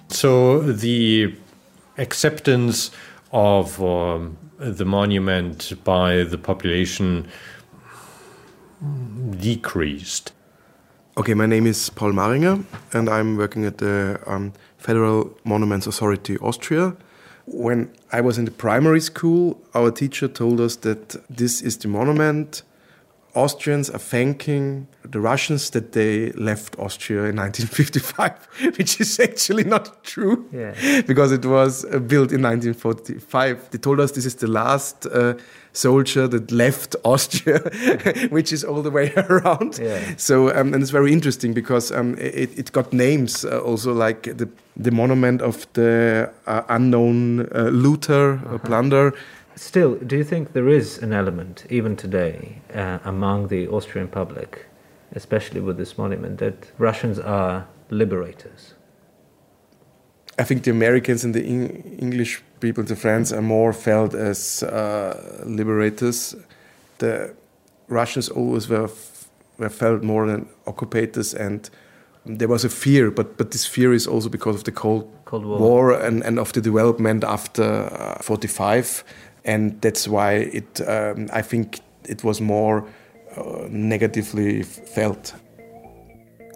So 0.09 0.61
the 0.61 1.35
acceptance 1.99 2.91
of 3.33 3.83
um, 3.83 4.37
the 4.59 4.85
monument 4.85 5.73
by 5.85 6.25
the 6.25 6.39
population 6.39 7.29
decreased? 9.39 10.33
Okay, 11.19 11.35
my 11.35 11.47
name 11.47 11.67
is 11.67 11.89
Paul 11.91 12.13
Mahringer, 12.13 12.65
and 12.93 13.09
I'm 13.09 13.37
working 13.37 13.65
at 13.65 13.79
the 13.79 14.21
um, 14.27 14.53
Federal 14.77 15.35
Monuments 15.45 15.87
Authority 15.87 16.37
Austria. 16.39 16.95
When 17.47 17.91
I 18.13 18.21
was 18.21 18.39
in 18.39 18.45
the 18.45 18.51
primary 18.51 19.01
school, 19.01 19.59
our 19.75 19.91
teacher 19.91 20.29
told 20.29 20.61
us 20.61 20.77
that 20.77 21.17
this 21.35 21.63
is 21.63 21.79
the 21.79 21.89
monument 21.89 22.63
Austrians 23.37 23.91
are 23.91 23.99
thanking 23.99 24.89
the 25.03 25.21
Russians 25.21 25.71
that 25.71 25.93
they 25.93 26.33
left 26.33 26.77
Austria 26.79 27.25
in 27.25 27.37
1955, 27.37 28.77
which 28.79 29.01
is 29.01 29.21
actually 29.21 29.65
not 29.65 30.03
true 30.03 30.49
yeah. 30.53 31.03
because 31.07 31.33
it 31.33 31.45
was 31.45 31.85
uh, 31.85 31.99
built 31.99 32.33
in 32.33 32.43
1945. 32.43 33.71
They 33.71 33.79
told 33.79 34.01
us 34.01 34.13
this 34.13 34.25
is 34.25 34.37
the 34.37 34.47
last 34.47 35.07
uh, 35.07 35.35
soldier 35.73 36.27
that 36.29 36.51
left 36.51 36.97
Austria, 37.05 37.59
which 38.31 38.53
is 38.53 38.65
all 38.65 38.83
the 38.83 38.91
way 38.91 39.13
around. 39.15 39.79
Yeah. 39.79 40.01
So, 40.17 40.49
um, 40.57 40.73
and 40.73 40.83
it's 40.83 40.91
very 40.91 41.13
interesting 41.13 41.53
because 41.53 41.93
um, 41.93 42.17
it, 42.19 42.59
it, 42.59 42.73
got 42.73 42.93
names 42.93 43.45
uh, 43.45 43.61
also 43.61 43.93
like 43.93 44.23
the, 44.23 44.49
the 44.77 44.91
monument 44.91 45.43
of 45.43 45.67
the 45.75 46.31
uh, 46.47 46.63
unknown 46.69 47.41
uh, 47.55 47.69
looter, 47.71 48.35
uh-huh. 48.35 48.59
plunder 48.59 49.15
Still, 49.57 49.95
do 49.95 50.17
you 50.17 50.25
think 50.25 50.53
there 50.53 50.69
is 50.69 50.99
an 50.99 51.15
element, 51.15 51.65
even 51.71 51.97
today, 51.97 52.61
uh, 52.75 52.99
among 53.05 53.49
the 53.49 53.67
Austrian 53.69 54.07
public, 54.07 54.67
especially 55.13 55.63
with 55.63 55.79
this 55.79 55.97
monument, 55.97 56.39
that 56.39 56.71
Russians 56.77 57.19
are 57.19 57.67
liberators? 57.89 58.75
I 60.39 60.45
think 60.45 60.65
the 60.65 60.71
Americans 60.71 61.25
and 61.25 61.35
the 61.35 61.43
English 61.43 62.43
people, 62.61 62.85
the 62.85 62.97
French, 62.97 63.33
are 63.33 63.41
more 63.41 63.73
felt 63.73 64.13
as 64.13 64.63
uh, 64.63 65.43
liberators. 65.47 66.37
The 66.99 67.35
Russians 67.89 68.29
always 68.29 68.69
were, 68.69 68.91
were 69.57 69.71
felt 69.71 70.03
more 70.03 70.27
than 70.27 70.51
occupators, 70.67 71.33
and 71.33 71.71
there 72.27 72.49
was 72.49 72.65
a 72.65 72.69
fear, 72.69 73.11
but, 73.11 73.39
but 73.39 73.53
this 73.53 73.65
fear 73.65 73.95
is 73.95 74.07
also 74.07 74.29
because 74.29 74.57
of 74.57 74.65
the 74.65 74.73
Cold, 74.73 75.11
Cold 75.25 75.47
War, 75.47 75.59
War 75.59 75.93
and, 75.93 76.23
and 76.25 76.39
of 76.39 76.53
the 76.53 76.61
development 76.61 77.25
after 77.25 77.63
uh, 77.63 78.23
45 78.23 79.05
and 79.47 79.81
that's 79.81 80.07
why 80.07 80.33
it. 80.35 80.87
Um, 80.87 81.29
I 81.33 81.41
think 81.41 81.81
it 82.05 82.23
was 82.23 82.41
more 82.41 82.87
uh, 83.37 83.67
negatively 83.71 84.63
felt. 84.63 85.35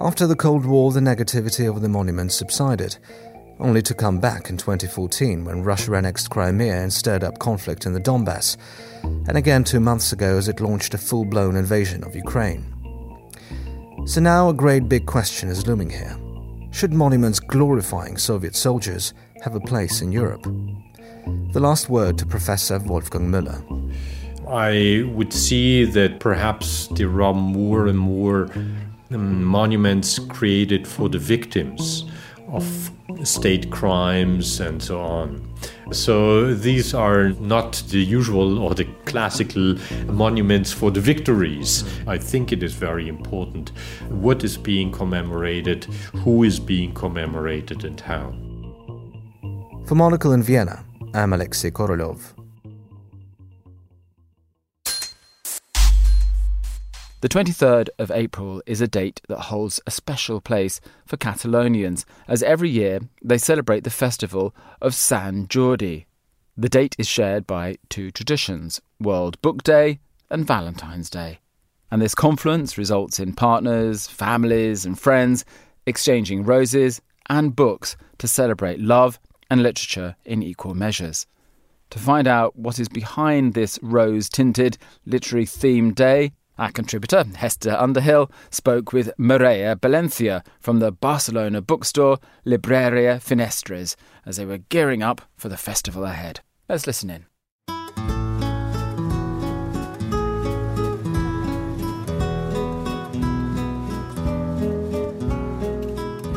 After 0.00 0.26
the 0.26 0.36
Cold 0.36 0.66
War, 0.66 0.92
the 0.92 1.00
negativity 1.00 1.68
of 1.68 1.82
the 1.82 1.88
monument 1.88 2.32
subsided, 2.32 2.96
only 3.58 3.82
to 3.82 3.94
come 3.94 4.18
back 4.18 4.48
in 4.48 4.56
2014 4.56 5.44
when 5.44 5.62
Russia 5.62 5.94
annexed 5.94 6.30
Crimea 6.30 6.82
and 6.82 6.92
stirred 6.92 7.22
up 7.22 7.38
conflict 7.38 7.86
in 7.86 7.92
the 7.92 8.00
Donbass, 8.00 8.56
and 9.02 9.36
again 9.36 9.64
two 9.64 9.80
months 9.80 10.12
ago 10.12 10.36
as 10.36 10.48
it 10.48 10.60
launched 10.60 10.94
a 10.94 10.98
full 10.98 11.24
blown 11.24 11.56
invasion 11.56 12.02
of 12.04 12.16
Ukraine. 12.16 12.64
So 14.06 14.20
now 14.20 14.48
a 14.48 14.54
great 14.54 14.88
big 14.88 15.06
question 15.06 15.50
is 15.50 15.66
looming 15.66 15.90
here. 15.90 16.16
Should 16.72 16.94
monuments 16.94 17.38
glorifying 17.38 18.16
Soviet 18.16 18.56
soldiers 18.56 19.12
have 19.42 19.54
a 19.54 19.60
place 19.60 20.00
in 20.00 20.10
Europe? 20.10 20.46
The 21.52 21.60
last 21.60 21.88
word 21.88 22.16
to 22.18 22.26
Professor 22.26 22.78
Wolfgang 22.78 23.30
Müller. 23.30 23.60
I 24.48 25.04
would 25.14 25.32
see 25.32 25.84
that 25.84 26.20
perhaps 26.20 26.88
there 26.92 27.22
are 27.22 27.34
more 27.34 27.86
and 27.86 27.98
more 27.98 28.48
um, 29.10 29.44
monuments 29.44 30.18
created 30.18 30.86
for 30.86 31.08
the 31.08 31.18
victims 31.18 32.04
of 32.48 32.90
state 33.24 33.70
crimes 33.70 34.60
and 34.60 34.82
so 34.82 35.00
on. 35.00 35.46
So 35.92 36.54
these 36.54 36.94
are 36.94 37.30
not 37.40 37.82
the 37.88 37.98
usual 37.98 38.58
or 38.58 38.74
the 38.74 38.84
classical 39.04 39.76
monuments 40.06 40.72
for 40.72 40.90
the 40.90 41.00
victories. 41.00 41.84
I 42.06 42.18
think 42.18 42.52
it 42.52 42.62
is 42.62 42.74
very 42.74 43.08
important 43.08 43.72
what 44.08 44.44
is 44.44 44.56
being 44.56 44.92
commemorated, 44.92 45.84
who 46.24 46.44
is 46.44 46.60
being 46.60 46.94
commemorated, 46.94 47.84
and 47.84 48.00
how. 48.00 48.32
For 49.86 49.96
Monocle 49.96 50.32
in 50.32 50.42
Vienna, 50.42 50.84
I'm 51.12 51.32
Alexei 51.32 51.72
Korolyov. 51.72 52.34
The 57.20 57.28
23rd 57.28 57.88
of 57.98 58.12
April 58.12 58.62
is 58.64 58.80
a 58.80 58.86
date 58.86 59.20
that 59.28 59.40
holds 59.40 59.80
a 59.88 59.90
special 59.90 60.40
place 60.40 60.80
for 61.06 61.16
Catalonians, 61.16 62.04
as 62.28 62.44
every 62.44 62.70
year 62.70 63.00
they 63.24 63.38
celebrate 63.38 63.82
the 63.82 63.90
festival 63.90 64.54
of 64.80 64.94
San 64.94 65.48
Jordi. 65.48 66.04
The 66.56 66.68
date 66.68 66.94
is 66.96 67.08
shared 67.08 67.44
by 67.44 67.78
two 67.88 68.12
traditions 68.12 68.80
World 69.00 69.40
Book 69.42 69.64
Day 69.64 69.98
and 70.30 70.46
Valentine's 70.46 71.10
Day. 71.10 71.40
And 71.90 72.00
this 72.00 72.14
confluence 72.14 72.78
results 72.78 73.18
in 73.18 73.34
partners, 73.34 74.06
families, 74.06 74.86
and 74.86 74.96
friends 74.96 75.44
exchanging 75.86 76.44
roses 76.44 77.00
and 77.28 77.56
books 77.56 77.96
to 78.18 78.28
celebrate 78.28 78.78
love 78.78 79.18
and 79.50 79.62
literature 79.62 80.16
in 80.24 80.42
equal 80.42 80.74
measures. 80.74 81.26
To 81.90 81.98
find 81.98 82.28
out 82.28 82.56
what 82.56 82.78
is 82.78 82.88
behind 82.88 83.54
this 83.54 83.78
rose 83.82 84.28
tinted, 84.28 84.78
literary 85.04 85.44
themed 85.44 85.96
day, 85.96 86.32
our 86.56 86.70
contributor, 86.70 87.24
Hester 87.36 87.72
Underhill, 87.72 88.30
spoke 88.50 88.92
with 88.92 89.10
Maria 89.16 89.76
Valencia 89.80 90.44
from 90.60 90.78
the 90.78 90.92
Barcelona 90.92 91.60
bookstore 91.62 92.18
Libreria 92.46 93.18
Finestres 93.18 93.96
as 94.26 94.36
they 94.36 94.44
were 94.44 94.58
gearing 94.58 95.02
up 95.02 95.22
for 95.36 95.48
the 95.48 95.56
festival 95.56 96.04
ahead. 96.04 96.40
Let's 96.68 96.86
listen 96.86 97.10
in. 97.10 97.29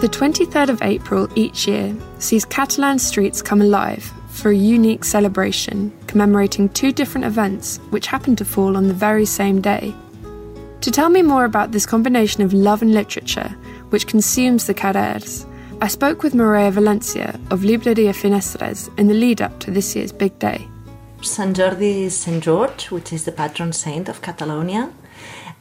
The 0.03 0.09
23rd 0.09 0.67
of 0.67 0.81
April 0.81 1.29
each 1.33 1.65
year 1.65 1.95
sees 2.19 2.43
Catalan 2.43 2.99
streets 2.99 3.41
come 3.41 3.61
alive 3.61 4.11
for 4.27 4.51
a 4.51 4.53
unique 4.53 5.05
celebration 5.05 5.97
commemorating 6.07 6.67
two 6.67 6.91
different 6.91 7.23
events 7.23 7.77
which 7.89 8.07
happen 8.07 8.35
to 8.35 8.43
fall 8.43 8.75
on 8.75 8.89
the 8.89 8.93
very 8.93 9.25
same 9.25 9.61
day. 9.61 9.95
To 10.81 10.91
tell 10.91 11.07
me 11.07 11.21
more 11.21 11.45
about 11.45 11.71
this 11.71 11.85
combination 11.85 12.43
of 12.43 12.51
love 12.51 12.81
and 12.81 12.93
literature 12.93 13.55
which 13.91 14.05
consumes 14.05 14.67
the 14.67 14.73
carrers, 14.73 15.45
I 15.79 15.87
spoke 15.87 16.21
with 16.21 16.35
Maria 16.35 16.69
Valencia 16.69 17.39
of 17.49 17.61
Libreria 17.61 18.11
Finestres 18.11 18.89
in 18.99 19.07
the 19.07 19.13
lead 19.13 19.41
up 19.41 19.61
to 19.61 19.71
this 19.71 19.95
year's 19.95 20.11
big 20.11 20.37
day. 20.37 20.67
Sant 21.21 21.55
Jordi 21.55 22.03
is 22.07 22.17
St. 22.17 22.43
George, 22.43 22.91
which 22.91 23.13
is 23.13 23.23
the 23.23 23.31
patron 23.31 23.71
saint 23.71 24.09
of 24.09 24.21
Catalonia, 24.21 24.91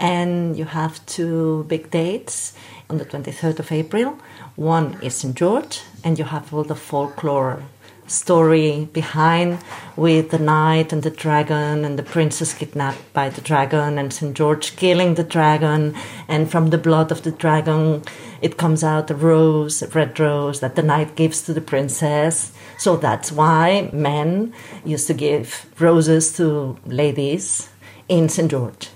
and 0.00 0.58
you 0.58 0.64
have 0.64 1.06
two 1.06 1.64
big 1.68 1.92
dates 1.92 2.54
on 2.90 2.98
the 2.98 3.04
23rd 3.04 3.58
of 3.60 3.70
April 3.70 4.18
One 4.56 4.98
is 5.00 5.14
St. 5.14 5.34
George, 5.34 5.80
and 6.04 6.18
you 6.18 6.24
have 6.24 6.52
all 6.52 6.64
the 6.64 6.74
folklore 6.74 7.62
story 8.06 8.86
behind 8.92 9.58
with 9.96 10.30
the 10.30 10.38
knight 10.38 10.92
and 10.92 11.02
the 11.02 11.10
dragon 11.10 11.86
and 11.86 11.98
the 11.98 12.02
princess 12.02 12.52
kidnapped 12.52 13.12
by 13.14 13.30
the 13.30 13.40
dragon 13.40 13.96
and 13.96 14.12
St. 14.12 14.36
George 14.36 14.76
killing 14.76 15.14
the 15.14 15.24
dragon 15.24 15.94
and 16.28 16.50
from 16.50 16.68
the 16.68 16.76
blood 16.76 17.10
of 17.10 17.22
the 17.22 17.30
dragon 17.30 18.02
it 18.42 18.58
comes 18.58 18.84
out 18.84 19.10
a 19.10 19.14
rose, 19.14 19.80
a 19.80 19.86
red 19.88 20.20
rose 20.20 20.60
that 20.60 20.76
the 20.76 20.82
knight 20.82 21.16
gives 21.16 21.40
to 21.42 21.54
the 21.54 21.60
princess. 21.62 22.52
So 22.76 22.96
that's 22.96 23.32
why 23.32 23.88
men 23.92 24.52
used 24.84 25.06
to 25.06 25.14
give 25.14 25.64
roses 25.78 26.36
to 26.36 26.76
ladies 26.84 27.70
in 28.08 28.28
St. 28.28 28.50
George. 28.50 28.90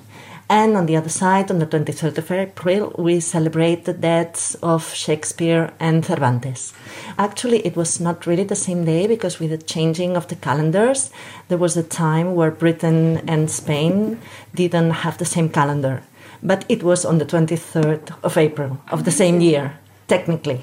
And 0.49 0.77
on 0.77 0.87
the 0.87 0.97
other 0.97 1.09
side, 1.09 1.51
on 1.51 1.59
the 1.59 1.67
23rd 1.67 2.19
of 2.19 2.31
April, 2.31 2.95
we 2.97 3.19
celebrate 3.19 3.85
the 3.85 3.93
deaths 3.93 4.55
of 4.63 4.95
Shakespeare 4.95 5.73
and 5.81 6.05
Cervantes. 6.05 6.73
Actually, 7.19 7.67
it 7.67 7.75
was 7.75 7.99
not 7.99 8.27
really 8.27 8.45
the 8.45 8.55
same 8.55 8.85
day 8.85 9.09
because 9.09 9.41
with 9.41 9.51
the 9.51 9.59
changing 9.59 10.17
of 10.17 10.29
the 10.29 10.37
calendars, 10.37 11.11
there 11.49 11.59
was 11.59 11.77
a 11.77 11.83
time 11.83 12.37
where 12.37 12.53
Britain 12.53 13.29
and 13.29 13.51
Spain 13.51 14.21
didn't 14.55 14.91
have 15.03 15.19
the 15.19 15.25
same 15.25 15.49
calendar. 15.49 16.03
But 16.45 16.65
it 16.69 16.85
was 16.85 17.05
on 17.05 17.19
the 17.19 17.27
23rd 17.27 18.15
of 18.23 18.37
April 18.37 18.79
of 18.93 19.05
the 19.05 19.11
same 19.11 19.41
year, 19.41 19.79
technically. 20.07 20.61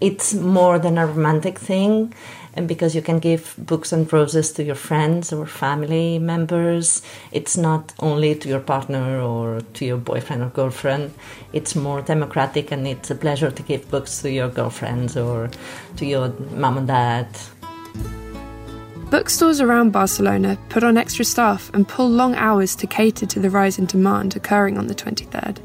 It's 0.00 0.34
more 0.34 0.78
than 0.78 0.98
a 0.98 1.06
romantic 1.06 1.58
thing 1.58 2.14
and 2.56 2.66
because 2.66 2.94
you 2.94 3.02
can 3.02 3.18
give 3.18 3.54
books 3.58 3.92
and 3.92 4.10
roses 4.12 4.52
to 4.52 4.64
your 4.64 4.74
friends 4.74 5.32
or 5.32 5.46
family 5.46 6.18
members 6.18 7.02
it's 7.32 7.56
not 7.56 7.92
only 8.00 8.34
to 8.34 8.48
your 8.48 8.60
partner 8.60 9.20
or 9.20 9.60
to 9.74 9.84
your 9.84 9.98
boyfriend 9.98 10.42
or 10.42 10.48
girlfriend 10.48 11.12
it's 11.52 11.76
more 11.76 12.02
democratic 12.02 12.72
and 12.72 12.86
it's 12.86 13.10
a 13.10 13.14
pleasure 13.14 13.50
to 13.50 13.62
give 13.62 13.88
books 13.90 14.22
to 14.22 14.30
your 14.30 14.48
girlfriends 14.48 15.16
or 15.16 15.50
to 15.96 16.06
your 16.06 16.28
mom 16.50 16.78
and 16.78 16.88
dad 16.88 17.28
Bookstores 19.10 19.60
around 19.60 19.92
Barcelona 19.92 20.58
put 20.68 20.82
on 20.82 20.96
extra 20.96 21.24
staff 21.24 21.70
and 21.72 21.86
pull 21.86 22.08
long 22.08 22.34
hours 22.34 22.74
to 22.74 22.88
cater 22.88 23.24
to 23.24 23.38
the 23.38 23.50
rise 23.50 23.78
in 23.78 23.86
demand 23.86 24.34
occurring 24.34 24.76
on 24.78 24.88
the 24.88 24.96
23rd. 24.96 25.58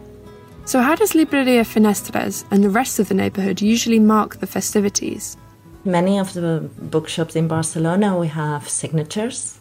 So, 0.65 0.79
how 0.79 0.93
does 0.93 1.13
Libreria 1.13 1.65
Finestres 1.65 2.45
and 2.51 2.63
the 2.63 2.69
rest 2.69 2.99
of 2.99 3.09
the 3.09 3.15
neighbourhood 3.15 3.59
usually 3.59 3.97
mark 3.97 4.37
the 4.37 4.47
festivities? 4.47 5.37
Many 5.83 6.19
of 6.19 6.33
the 6.33 6.69
bookshops 6.77 7.35
in 7.35 7.47
Barcelona 7.47 8.15
we 8.15 8.27
have 8.27 8.69
signatures. 8.69 9.57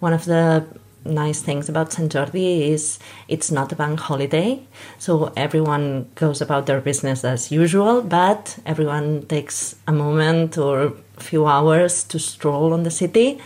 One 0.00 0.12
of 0.12 0.24
the 0.24 0.66
nice 1.04 1.40
things 1.40 1.68
about 1.68 1.92
St. 1.92 2.12
Jordi 2.12 2.70
is 2.70 2.98
it's 3.28 3.52
not 3.52 3.70
a 3.70 3.76
bank 3.76 4.00
holiday, 4.00 4.66
so 4.98 5.32
everyone 5.36 6.10
goes 6.16 6.42
about 6.42 6.66
their 6.66 6.80
business 6.80 7.24
as 7.24 7.52
usual, 7.52 8.02
but 8.02 8.58
everyone 8.66 9.26
takes 9.26 9.76
a 9.86 9.92
moment 9.92 10.58
or 10.58 10.82
a 10.82 10.92
few 11.18 11.46
hours 11.46 12.02
to 12.04 12.18
stroll 12.18 12.72
on 12.72 12.82
the 12.82 12.90
city, 12.90 13.40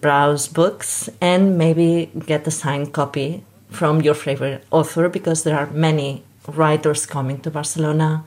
browse 0.00 0.48
books, 0.48 1.08
and 1.20 1.56
maybe 1.56 2.10
get 2.26 2.48
a 2.48 2.50
signed 2.50 2.92
copy 2.92 3.44
from 3.68 4.02
your 4.02 4.14
favorite 4.14 4.64
author 4.72 5.08
because 5.08 5.44
there 5.44 5.56
are 5.56 5.66
many 5.66 6.24
writers 6.48 7.06
coming 7.06 7.40
to 7.42 7.50
Barcelona 7.50 8.24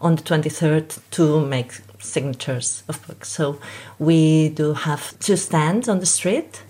on 0.00 0.16
the 0.16 0.22
23rd 0.22 0.98
to 1.10 1.44
make 1.44 1.72
signatures 2.06 2.82
of 2.88 3.06
books. 3.06 3.28
So 3.28 3.58
we 3.98 4.50
do 4.50 4.72
have 4.74 5.18
two 5.18 5.36
stands 5.36 5.88
on 5.88 6.00
the 6.00 6.06
street. 6.06 6.62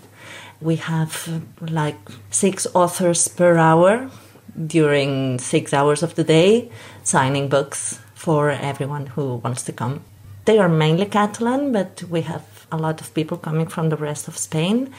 We 0.61 0.77
have 0.77 1.43
like 1.61 1.99
six 2.31 2.67
authors 2.75 3.29
per 3.29 3.57
hour 3.57 4.11
during 4.67 5.39
six 5.39 5.75
hours 5.75 6.03
of 6.03 6.15
the 6.15 6.25
day 6.25 6.71
signing 7.03 7.49
books 7.49 8.01
for 8.15 8.51
everyone 8.51 9.07
who 9.07 9.37
wants 9.37 9.63
to 9.65 9.73
come. 9.73 10.01
They 10.47 10.59
are 10.59 10.69
mainly 10.69 11.07
Catalan, 11.07 11.73
but 11.73 12.03
we 12.09 12.23
have 12.23 12.67
a 12.73 12.77
lot 12.77 13.01
of 13.01 13.13
people 13.15 13.37
coming 13.37 13.67
from 13.67 13.91
the 13.91 13.97
rest 13.97 14.29
of 14.29 14.37
Spain 14.39 14.93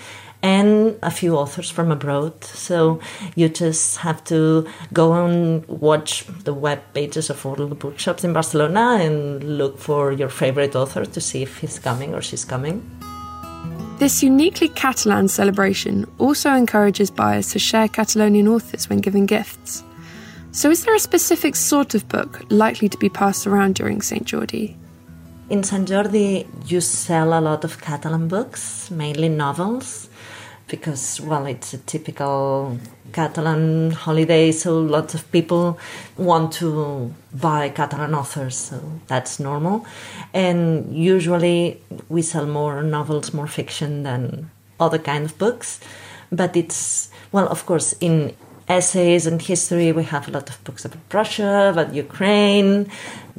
and 0.47 0.97
a 1.03 1.11
few 1.11 1.35
authors 1.35 1.69
from 1.69 1.91
abroad. 1.91 2.41
So 2.43 3.01
you 3.35 3.49
just 3.49 3.97
have 3.97 4.23
to 4.25 4.65
go 4.93 5.11
and 5.25 5.65
watch 5.67 6.25
the 6.45 6.53
web 6.53 6.81
pages 6.93 7.29
of 7.29 7.45
all 7.45 7.55
the 7.55 7.75
bookshops 7.75 8.23
in 8.23 8.31
Barcelona 8.31 8.97
and 9.01 9.43
look 9.57 9.77
for 9.77 10.13
your 10.13 10.29
favorite 10.29 10.73
author 10.73 11.03
to 11.05 11.19
see 11.19 11.43
if 11.43 11.57
he's 11.57 11.79
coming 11.79 12.13
or 12.15 12.21
she's 12.21 12.45
coming. 12.45 12.77
This 13.99 14.23
uniquely 14.23 14.69
Catalan 14.69 15.27
celebration 15.27 16.05
also 16.17 16.53
encourages 16.53 17.11
buyers 17.11 17.51
to 17.51 17.59
share 17.59 17.89
Catalonian 17.89 18.47
authors 18.47 18.89
when 18.89 18.99
giving 18.99 19.25
gifts. 19.25 19.83
So, 20.51 20.71
is 20.71 20.85
there 20.85 20.95
a 20.95 20.99
specific 20.99 21.55
sort 21.55 21.93
of 21.93 22.07
book 22.07 22.41
likely 22.49 22.89
to 22.89 22.97
be 22.97 23.09
passed 23.09 23.47
around 23.47 23.75
during 23.75 24.01
St. 24.01 24.23
Jordi? 24.23 24.75
In 25.49 25.63
Sant 25.63 25.89
Jordi, 25.89 26.45
you 26.71 26.79
sell 26.81 27.37
a 27.37 27.41
lot 27.41 27.63
of 27.63 27.81
Catalan 27.81 28.27
books, 28.27 28.89
mainly 28.91 29.29
novels 29.29 30.06
because 30.67 31.21
well 31.21 31.45
it's 31.45 31.73
a 31.73 31.77
typical 31.79 32.77
catalan 33.13 33.91
holiday 33.91 34.51
so 34.51 34.79
lots 34.79 35.13
of 35.13 35.31
people 35.31 35.79
want 36.17 36.51
to 36.51 37.13
buy 37.33 37.69
catalan 37.69 38.13
authors 38.13 38.57
so 38.57 38.81
that's 39.07 39.39
normal. 39.39 39.85
And 40.33 40.95
usually 40.95 41.81
we 42.09 42.21
sell 42.21 42.45
more 42.45 42.83
novels 42.83 43.33
more 43.33 43.47
fiction 43.47 44.03
than 44.03 44.51
other 44.79 44.99
kind 44.99 45.25
of 45.25 45.37
books. 45.37 45.79
But 46.31 46.55
it's 46.55 47.09
well 47.31 47.47
of 47.47 47.65
course 47.65 47.93
in 48.01 48.35
essays 48.67 49.25
and 49.25 49.41
history 49.41 49.91
we 49.93 50.03
have 50.03 50.27
a 50.27 50.31
lot 50.31 50.49
of 50.49 50.61
books 50.65 50.83
about 50.83 50.99
russia 51.13 51.69
about 51.71 51.93
ukraine 51.93 52.85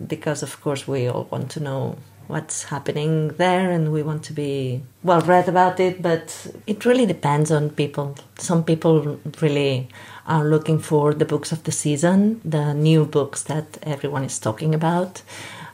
because 0.07 0.43
of 0.43 0.59
course 0.63 0.89
we 0.89 1.07
all 1.07 1.29
want 1.31 1.51
to 1.51 1.61
know 1.61 1.99
what's 2.29 2.65
happening 2.65 3.29
there 3.39 3.71
and 3.71 3.91
we 3.91 4.03
want 4.03 4.23
to 4.23 4.33
be 4.35 4.83
well 5.03 5.21
read 5.23 5.49
about 5.49 5.81
it 5.81 6.01
but 6.03 6.47
it 6.67 6.85
really 6.85 7.07
depends 7.07 7.51
on 7.51 7.71
people 7.71 8.15
some 8.37 8.63
people 8.63 9.19
really 9.41 9.89
are 10.27 10.45
looking 10.45 10.79
for 10.79 11.15
the 11.15 11.25
books 11.25 11.53
of 11.53 11.65
the 11.65 11.73
season 11.73 12.41
the 12.45 12.75
new 12.75 13.05
books 13.05 13.43
that 13.45 13.79
everyone 13.83 14.23
is 14.23 14.39
talking 14.39 14.75
about 14.75 15.23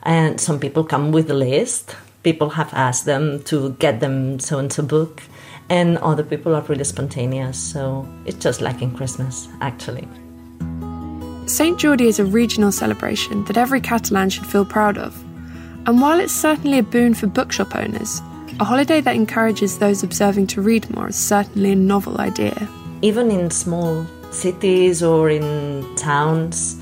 and 0.03 0.39
some 0.39 0.57
people 0.57 0.83
come 0.83 1.11
with 1.11 1.29
a 1.29 1.33
list 1.33 1.95
people 2.23 2.51
have 2.51 2.73
asked 2.73 3.05
them 3.05 3.43
to 3.43 3.71
get 3.73 3.99
them 3.99 4.39
so 4.39 4.57
and 4.57 4.71
so 4.71 4.81
book 4.81 5.21
and 5.69 5.97
other 5.97 6.23
people 6.23 6.55
are 6.55 6.61
really 6.63 6.85
spontaneous 6.85 7.59
so 7.59 8.07
it's 8.25 8.37
just 8.37 8.61
like 8.61 8.81
in 8.81 8.91
christmas 8.95 9.49
actually 9.59 10.07
St. 11.47 11.77
Jordi 11.77 12.07
is 12.07 12.17
a 12.17 12.25
regional 12.25 12.71
celebration 12.71 13.43
that 13.45 13.55
every 13.55 13.79
Catalan 13.79 14.31
should 14.31 14.47
feel 14.47 14.65
proud 14.65 14.97
of. 14.97 15.15
And 15.87 16.01
while 16.01 16.19
it's 16.19 16.33
certainly 16.33 16.79
a 16.79 16.83
boon 16.83 17.13
for 17.13 17.27
bookshop 17.27 17.75
owners, 17.75 18.21
a 18.59 18.63
holiday 18.63 19.01
that 19.01 19.15
encourages 19.15 19.77
those 19.77 20.01
observing 20.01 20.47
to 20.47 20.61
read 20.61 20.89
more 20.95 21.09
is 21.09 21.15
certainly 21.15 21.73
a 21.73 21.75
novel 21.75 22.19
idea. 22.19 22.67
Even 23.03 23.29
in 23.29 23.51
small 23.51 24.07
cities 24.31 25.03
or 25.03 25.29
in 25.29 25.85
towns, 25.95 26.81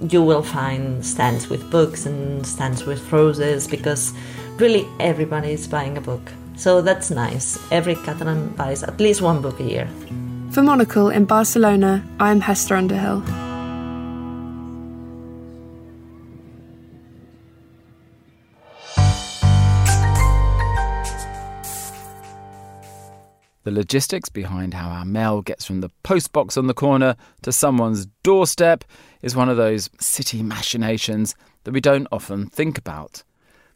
you 0.00 0.22
will 0.22 0.42
find 0.42 1.04
stands 1.04 1.50
with 1.50 1.70
books 1.70 2.06
and 2.06 2.46
stands 2.46 2.86
with 2.86 3.12
roses 3.12 3.68
because 3.68 4.14
really 4.56 4.86
everybody 4.98 5.52
is 5.52 5.66
buying 5.68 5.98
a 5.98 6.00
book. 6.00 6.32
So 6.56 6.80
that's 6.80 7.10
nice. 7.10 7.58
Every 7.70 7.96
Catalan 7.96 8.48
buys 8.50 8.82
at 8.82 8.98
least 8.98 9.20
one 9.20 9.42
book 9.42 9.60
a 9.60 9.64
year. 9.64 9.88
For 10.52 10.62
Monocle 10.62 11.10
in 11.10 11.26
Barcelona, 11.26 12.02
I'm 12.18 12.40
Hester 12.40 12.76
Underhill. 12.76 13.22
The 23.68 23.74
logistics 23.74 24.30
behind 24.30 24.72
how 24.72 24.88
our 24.88 25.04
mail 25.04 25.42
gets 25.42 25.66
from 25.66 25.82
the 25.82 25.90
postbox 26.02 26.56
on 26.56 26.68
the 26.68 26.72
corner 26.72 27.16
to 27.42 27.52
someone's 27.52 28.06
doorstep 28.22 28.82
is 29.20 29.36
one 29.36 29.50
of 29.50 29.58
those 29.58 29.90
city 30.00 30.42
machinations 30.42 31.34
that 31.64 31.72
we 31.72 31.80
don't 31.82 32.08
often 32.10 32.46
think 32.46 32.78
about. 32.78 33.22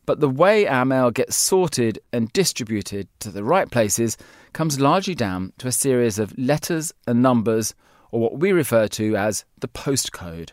But 0.06 0.20
the 0.20 0.30
way 0.30 0.66
our 0.66 0.86
mail 0.86 1.10
gets 1.10 1.36
sorted 1.36 1.98
and 2.10 2.32
distributed 2.32 3.06
to 3.20 3.30
the 3.30 3.44
right 3.44 3.70
places 3.70 4.16
comes 4.54 4.80
largely 4.80 5.14
down 5.14 5.52
to 5.58 5.68
a 5.68 5.72
series 5.72 6.18
of 6.18 6.32
letters 6.38 6.94
and 7.06 7.20
numbers, 7.20 7.74
or 8.12 8.20
what 8.20 8.38
we 8.38 8.50
refer 8.50 8.88
to 8.88 9.14
as 9.14 9.44
the 9.60 9.68
postcode. 9.68 10.52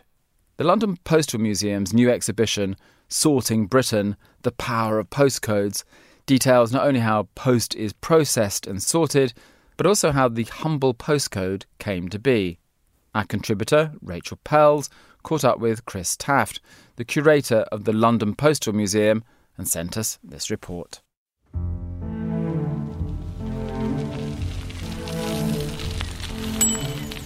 The 0.58 0.64
London 0.64 0.98
Postal 1.04 1.40
Museum's 1.40 1.94
new 1.94 2.10
exhibition, 2.10 2.76
Sorting 3.08 3.68
Britain 3.68 4.16
The 4.42 4.52
Power 4.52 4.98
of 4.98 5.08
Postcodes, 5.08 5.82
details 6.26 6.72
not 6.72 6.86
only 6.86 7.00
how 7.00 7.28
post 7.34 7.74
is 7.74 7.92
processed 7.92 8.66
and 8.66 8.82
sorted, 8.82 9.32
but 9.76 9.86
also 9.86 10.12
how 10.12 10.28
the 10.28 10.44
humble 10.44 10.94
postcode 10.94 11.64
came 11.78 12.08
to 12.08 12.18
be. 12.18 12.58
Our 13.14 13.24
contributor, 13.24 13.92
Rachel 14.00 14.38
Pells, 14.44 14.88
caught 15.22 15.44
up 15.44 15.58
with 15.58 15.84
Chris 15.84 16.16
Taft, 16.16 16.60
the 16.96 17.04
curator 17.04 17.64
of 17.72 17.84
the 17.84 17.92
London 17.92 18.34
Postal 18.34 18.72
Museum, 18.72 19.24
and 19.56 19.68
sent 19.68 19.96
us 19.96 20.18
this 20.22 20.50
report. 20.50 21.00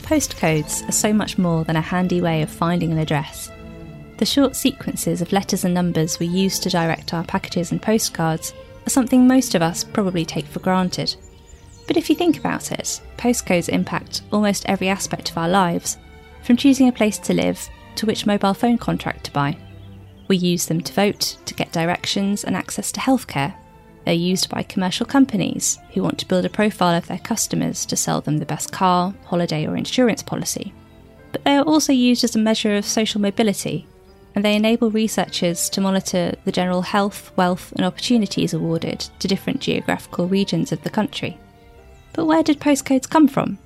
Postcodes 0.02 0.86
are 0.88 0.92
so 0.92 1.12
much 1.12 1.38
more 1.38 1.64
than 1.64 1.76
a 1.76 1.80
handy 1.80 2.20
way 2.20 2.42
of 2.42 2.50
finding 2.50 2.92
an 2.92 2.98
address. 2.98 3.50
The 4.18 4.26
short 4.26 4.54
sequences 4.54 5.20
of 5.20 5.32
letters 5.32 5.64
and 5.64 5.74
numbers 5.74 6.18
we 6.18 6.26
use 6.26 6.58
to 6.60 6.70
direct 6.70 7.12
our 7.12 7.24
packages 7.24 7.72
and 7.72 7.82
postcards 7.82 8.52
are 8.86 8.90
something 8.90 9.26
most 9.26 9.54
of 9.54 9.62
us 9.62 9.84
probably 9.84 10.24
take 10.24 10.46
for 10.46 10.60
granted. 10.60 11.16
But 11.86 11.96
if 11.96 12.08
you 12.08 12.16
think 12.16 12.38
about 12.38 12.72
it, 12.72 13.00
postcodes 13.16 13.68
impact 13.68 14.22
almost 14.32 14.66
every 14.66 14.88
aspect 14.88 15.30
of 15.30 15.38
our 15.38 15.48
lives, 15.48 15.98
from 16.42 16.56
choosing 16.56 16.88
a 16.88 16.92
place 16.92 17.18
to 17.18 17.34
live 17.34 17.68
to 17.96 18.06
which 18.06 18.26
mobile 18.26 18.54
phone 18.54 18.78
contract 18.78 19.24
to 19.24 19.32
buy. 19.32 19.56
We 20.28 20.36
use 20.36 20.66
them 20.66 20.80
to 20.80 20.92
vote, 20.92 21.36
to 21.44 21.54
get 21.54 21.72
directions 21.72 22.44
and 22.44 22.56
access 22.56 22.90
to 22.92 23.00
healthcare. 23.00 23.54
They're 24.04 24.14
used 24.14 24.48
by 24.50 24.62
commercial 24.62 25.06
companies 25.06 25.78
who 25.92 26.02
want 26.02 26.18
to 26.18 26.28
build 26.28 26.44
a 26.44 26.50
profile 26.50 26.96
of 26.96 27.06
their 27.06 27.18
customers 27.18 27.86
to 27.86 27.96
sell 27.96 28.20
them 28.20 28.38
the 28.38 28.46
best 28.46 28.72
car, 28.72 29.14
holiday, 29.24 29.66
or 29.66 29.76
insurance 29.76 30.22
policy. 30.22 30.74
But 31.32 31.44
they 31.44 31.56
are 31.56 31.64
also 31.64 31.92
used 31.92 32.24
as 32.24 32.36
a 32.36 32.38
measure 32.38 32.76
of 32.76 32.84
social 32.84 33.20
mobility, 33.20 33.86
and 34.34 34.44
they 34.44 34.56
enable 34.56 34.90
researchers 34.90 35.70
to 35.70 35.80
monitor 35.80 36.34
the 36.44 36.52
general 36.52 36.82
health, 36.82 37.32
wealth, 37.36 37.72
and 37.76 37.84
opportunities 37.84 38.52
awarded 38.52 39.00
to 39.18 39.28
different 39.28 39.60
geographical 39.60 40.26
regions 40.26 40.72
of 40.72 40.82
the 40.82 40.90
country. 40.90 41.38
But 42.12 42.26
where 42.26 42.42
did 42.42 42.58
postcodes 42.60 43.08
come 43.08 43.28
from? 43.28 43.58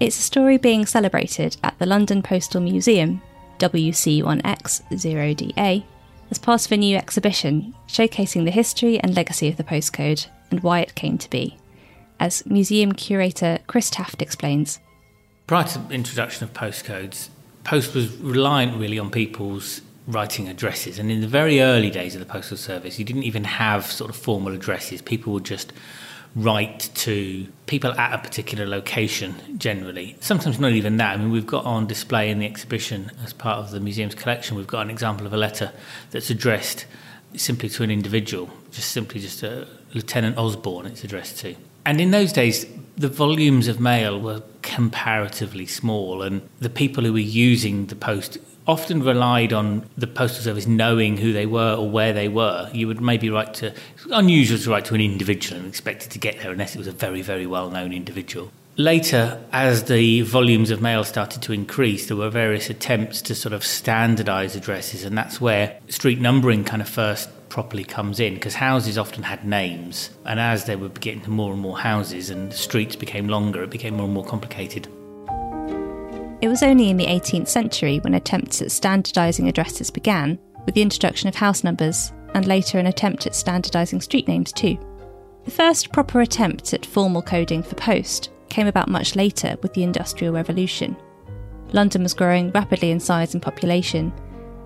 It's 0.00 0.18
a 0.18 0.22
story 0.22 0.58
being 0.58 0.86
celebrated 0.86 1.56
at 1.62 1.78
the 1.78 1.86
London 1.86 2.22
Postal 2.22 2.60
Museum, 2.60 3.22
WC1X0DA, 3.58 5.84
as 6.30 6.38
part 6.38 6.66
of 6.66 6.72
a 6.72 6.76
new 6.76 6.96
exhibition 6.96 7.74
showcasing 7.88 8.44
the 8.44 8.50
history 8.50 8.98
and 9.00 9.14
legacy 9.14 9.48
of 9.48 9.56
the 9.56 9.64
postcode 9.64 10.26
and 10.50 10.62
why 10.62 10.80
it 10.80 10.94
came 10.94 11.16
to 11.18 11.30
be. 11.30 11.56
As 12.18 12.44
museum 12.46 12.92
curator 12.92 13.58
Chris 13.66 13.90
Taft 13.90 14.22
explains. 14.22 14.78
Prior 15.46 15.64
to 15.64 15.78
the 15.78 15.94
introduction 15.94 16.44
of 16.44 16.52
postcodes, 16.52 17.28
post 17.64 17.94
was 17.94 18.16
reliant 18.16 18.78
really 18.78 18.98
on 18.98 19.10
people's 19.10 19.82
writing 20.06 20.48
addresses. 20.48 20.98
And 20.98 21.10
in 21.10 21.20
the 21.20 21.28
very 21.28 21.60
early 21.60 21.90
days 21.90 22.14
of 22.14 22.20
the 22.20 22.26
Postal 22.26 22.56
Service, 22.56 22.98
you 22.98 23.04
didn't 23.04 23.24
even 23.24 23.44
have 23.44 23.86
sort 23.86 24.10
of 24.10 24.16
formal 24.16 24.54
addresses. 24.54 25.02
People 25.02 25.32
would 25.32 25.44
just 25.44 25.72
write 26.36 26.90
to 26.94 27.46
people 27.64 27.92
at 27.92 28.12
a 28.12 28.18
particular 28.18 28.66
location 28.66 29.34
generally. 29.58 30.16
Sometimes 30.20 30.60
not 30.60 30.72
even 30.72 30.98
that. 30.98 31.14
I 31.14 31.16
mean, 31.16 31.30
we've 31.30 31.46
got 31.46 31.64
on 31.64 31.86
display 31.86 32.30
in 32.30 32.38
the 32.38 32.46
exhibition 32.46 33.10
as 33.24 33.32
part 33.32 33.58
of 33.58 33.70
the 33.70 33.80
museum's 33.80 34.14
collection, 34.14 34.56
we've 34.56 34.66
got 34.66 34.82
an 34.82 34.90
example 34.90 35.26
of 35.26 35.32
a 35.32 35.38
letter 35.38 35.72
that's 36.10 36.28
addressed 36.28 36.84
simply 37.34 37.68
to 37.70 37.82
an 37.82 37.90
individual, 37.90 38.50
just 38.70 38.90
simply 38.90 39.20
just 39.20 39.42
a 39.42 39.66
Lieutenant 39.94 40.36
Osborne 40.36 40.86
it's 40.86 41.04
addressed 41.04 41.38
to. 41.38 41.54
And 41.86 42.00
in 42.00 42.10
those 42.10 42.32
days, 42.32 42.66
the 42.96 43.08
volumes 43.08 43.66
of 43.66 43.80
mail 43.80 44.20
were 44.20 44.42
comparatively 44.62 45.66
small, 45.66 46.22
and 46.22 46.46
the 46.58 46.70
people 46.70 47.04
who 47.04 47.12
were 47.12 47.18
using 47.18 47.86
the 47.86 47.94
post 47.94 48.38
often 48.66 49.02
relied 49.02 49.52
on 49.52 49.88
the 49.96 50.06
postal 50.06 50.42
service 50.42 50.66
knowing 50.66 51.16
who 51.16 51.32
they 51.32 51.46
were 51.46 51.74
or 51.74 51.88
where 51.88 52.12
they 52.12 52.28
were. 52.28 52.68
You 52.72 52.88
would 52.88 53.00
maybe 53.00 53.30
write 53.30 53.54
to 53.54 53.72
unusual 54.10 54.58
to 54.58 54.70
write 54.70 54.84
to 54.86 54.94
an 54.94 55.00
individual 55.00 55.60
and 55.60 55.68
expect 55.68 56.04
it 56.06 56.10
to 56.10 56.18
get 56.18 56.40
there 56.40 56.52
unless 56.52 56.74
it 56.74 56.78
was 56.78 56.88
a 56.88 56.92
very 56.92 57.22
very 57.22 57.46
well 57.46 57.70
known 57.70 57.92
individual. 57.92 58.50
Later, 58.78 59.42
as 59.52 59.84
the 59.84 60.20
volumes 60.20 60.70
of 60.70 60.82
mail 60.82 61.02
started 61.02 61.40
to 61.42 61.52
increase, 61.54 62.08
there 62.08 62.16
were 62.16 62.28
various 62.28 62.68
attempts 62.68 63.22
to 63.22 63.34
sort 63.34 63.54
of 63.54 63.62
standardise 63.62 64.54
addresses, 64.54 65.02
and 65.02 65.16
that's 65.16 65.40
where 65.40 65.78
street 65.88 66.20
numbering 66.20 66.62
kind 66.62 66.82
of 66.82 66.88
first 66.88 67.30
properly 67.48 67.84
comes 67.84 68.20
in 68.20 68.34
because 68.34 68.54
houses 68.54 68.98
often 68.98 69.22
had 69.22 69.46
names, 69.46 70.10
and 70.26 70.38
as 70.38 70.66
they 70.66 70.76
were 70.76 70.90
getting 70.90 71.22
to 71.22 71.30
more 71.30 71.54
and 71.54 71.62
more 71.62 71.78
houses 71.78 72.28
and 72.28 72.52
streets 72.52 72.96
became 72.96 73.28
longer, 73.28 73.62
it 73.62 73.70
became 73.70 73.96
more 73.96 74.04
and 74.04 74.12
more 74.12 74.26
complicated. 74.26 74.86
It 76.42 76.48
was 76.48 76.62
only 76.62 76.90
in 76.90 76.98
the 76.98 77.06
18th 77.06 77.48
century 77.48 77.98
when 77.98 78.14
attempts 78.14 78.60
at 78.60 78.68
standardising 78.68 79.48
addresses 79.48 79.90
began, 79.90 80.38
with 80.66 80.74
the 80.74 80.82
introduction 80.82 81.28
of 81.28 81.34
house 81.34 81.64
numbers, 81.64 82.12
and 82.34 82.46
later 82.46 82.78
an 82.78 82.86
attempt 82.86 83.26
at 83.26 83.32
standardising 83.32 84.02
street 84.02 84.28
names 84.28 84.52
too. 84.52 84.78
The 85.44 85.50
first 85.50 85.92
proper 85.92 86.20
attempt 86.20 86.74
at 86.74 86.84
formal 86.84 87.22
coding 87.22 87.62
for 87.62 87.74
post 87.76 88.30
came 88.50 88.66
about 88.66 88.88
much 88.88 89.16
later 89.16 89.56
with 89.62 89.72
the 89.72 89.82
Industrial 89.82 90.34
Revolution. 90.34 90.96
London 91.72 92.02
was 92.02 92.14
growing 92.14 92.50
rapidly 92.50 92.90
in 92.90 93.00
size 93.00 93.32
and 93.32 93.42
population, 93.42 94.12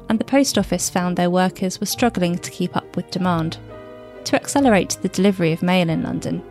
and 0.09 0.19
the 0.19 0.25
post 0.25 0.59
office 0.59 0.91
found 0.91 1.17
their 1.17 1.31
workers 1.31 1.79
were 1.79 1.87
struggling 1.87 2.37
to 2.39 2.51
keep 2.51 2.77
up 2.77 2.97
with 2.97 3.11
demand. 3.13 3.59
To 4.25 4.37
accelerate 4.37 4.99
the 5.03 5.09
delivery 5.09 5.53
of 5.53 5.63
mail 5.63 5.89
in 5.89 6.03
London, 6.03 6.43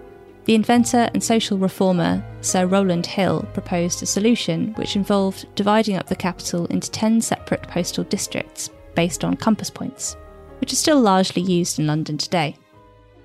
the 0.49 0.55
inventor 0.55 1.07
and 1.13 1.23
social 1.23 1.59
reformer 1.59 2.25
Sir 2.41 2.65
Rowland 2.65 3.05
Hill 3.05 3.47
proposed 3.53 4.01
a 4.01 4.07
solution 4.07 4.73
which 4.77 4.95
involved 4.95 5.45
dividing 5.53 5.95
up 5.95 6.07
the 6.07 6.15
capital 6.15 6.65
into 6.71 6.89
10 6.89 7.21
separate 7.21 7.61
postal 7.67 8.03
districts 8.05 8.71
based 8.95 9.23
on 9.23 9.35
compass 9.35 9.69
points, 9.69 10.17
which 10.59 10.73
are 10.73 10.75
still 10.75 10.99
largely 10.99 11.43
used 11.43 11.77
in 11.77 11.85
London 11.85 12.17
today. 12.17 12.57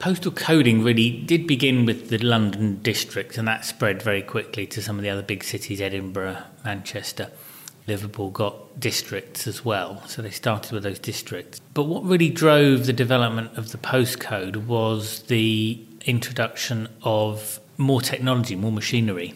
Postal 0.01 0.33
coding 0.33 0.85
really 0.85 1.23
did 1.23 1.47
begin 1.47 1.87
with 1.87 2.11
the 2.11 2.19
London 2.19 2.83
district, 2.83 3.39
and 3.39 3.49
that 3.49 3.65
spread 3.65 4.03
very 4.03 4.21
quickly 4.21 4.67
to 4.67 4.83
some 4.83 4.99
of 4.99 5.03
the 5.03 5.09
other 5.09 5.23
big 5.23 5.43
cities 5.43 5.81
Edinburgh, 5.81 6.43
Manchester. 6.63 7.31
Liverpool 7.87 8.31
got 8.31 8.79
districts 8.79 9.47
as 9.47 9.65
well, 9.65 10.03
so 10.07 10.21
they 10.21 10.31
started 10.31 10.73
with 10.73 10.83
those 10.83 10.99
districts. 10.99 11.61
But 11.73 11.85
what 11.85 12.05
really 12.05 12.29
drove 12.29 12.85
the 12.85 12.93
development 12.93 13.57
of 13.57 13.73
the 13.73 13.79
postcode 13.79 14.67
was 14.67 15.23
the 15.23 15.83
introduction 16.05 16.89
of 17.03 17.61
more 17.77 18.01
technology, 18.01 18.57
more 18.57 18.73
machinery. 18.73 19.35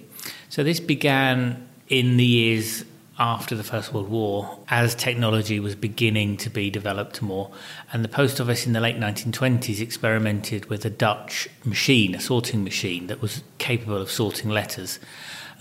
So 0.48 0.62
this 0.62 0.80
began 0.80 1.68
in 1.88 2.16
the 2.16 2.24
years 2.24 2.84
after 3.18 3.56
the 3.56 3.64
First 3.64 3.92
World 3.92 4.08
War 4.08 4.58
as 4.68 4.94
technology 4.94 5.58
was 5.58 5.74
beginning 5.74 6.36
to 6.38 6.50
be 6.50 6.70
developed 6.70 7.20
more. 7.20 7.50
And 7.92 8.04
the 8.04 8.08
post 8.08 8.40
office 8.40 8.66
in 8.66 8.72
the 8.72 8.80
late 8.80 8.96
1920s 8.96 9.80
experimented 9.80 10.66
with 10.66 10.84
a 10.84 10.90
Dutch 10.90 11.48
machine, 11.64 12.14
a 12.14 12.20
sorting 12.20 12.62
machine 12.62 13.08
that 13.08 13.20
was 13.20 13.42
capable 13.58 13.96
of 13.96 14.10
sorting 14.10 14.50
letters 14.50 15.00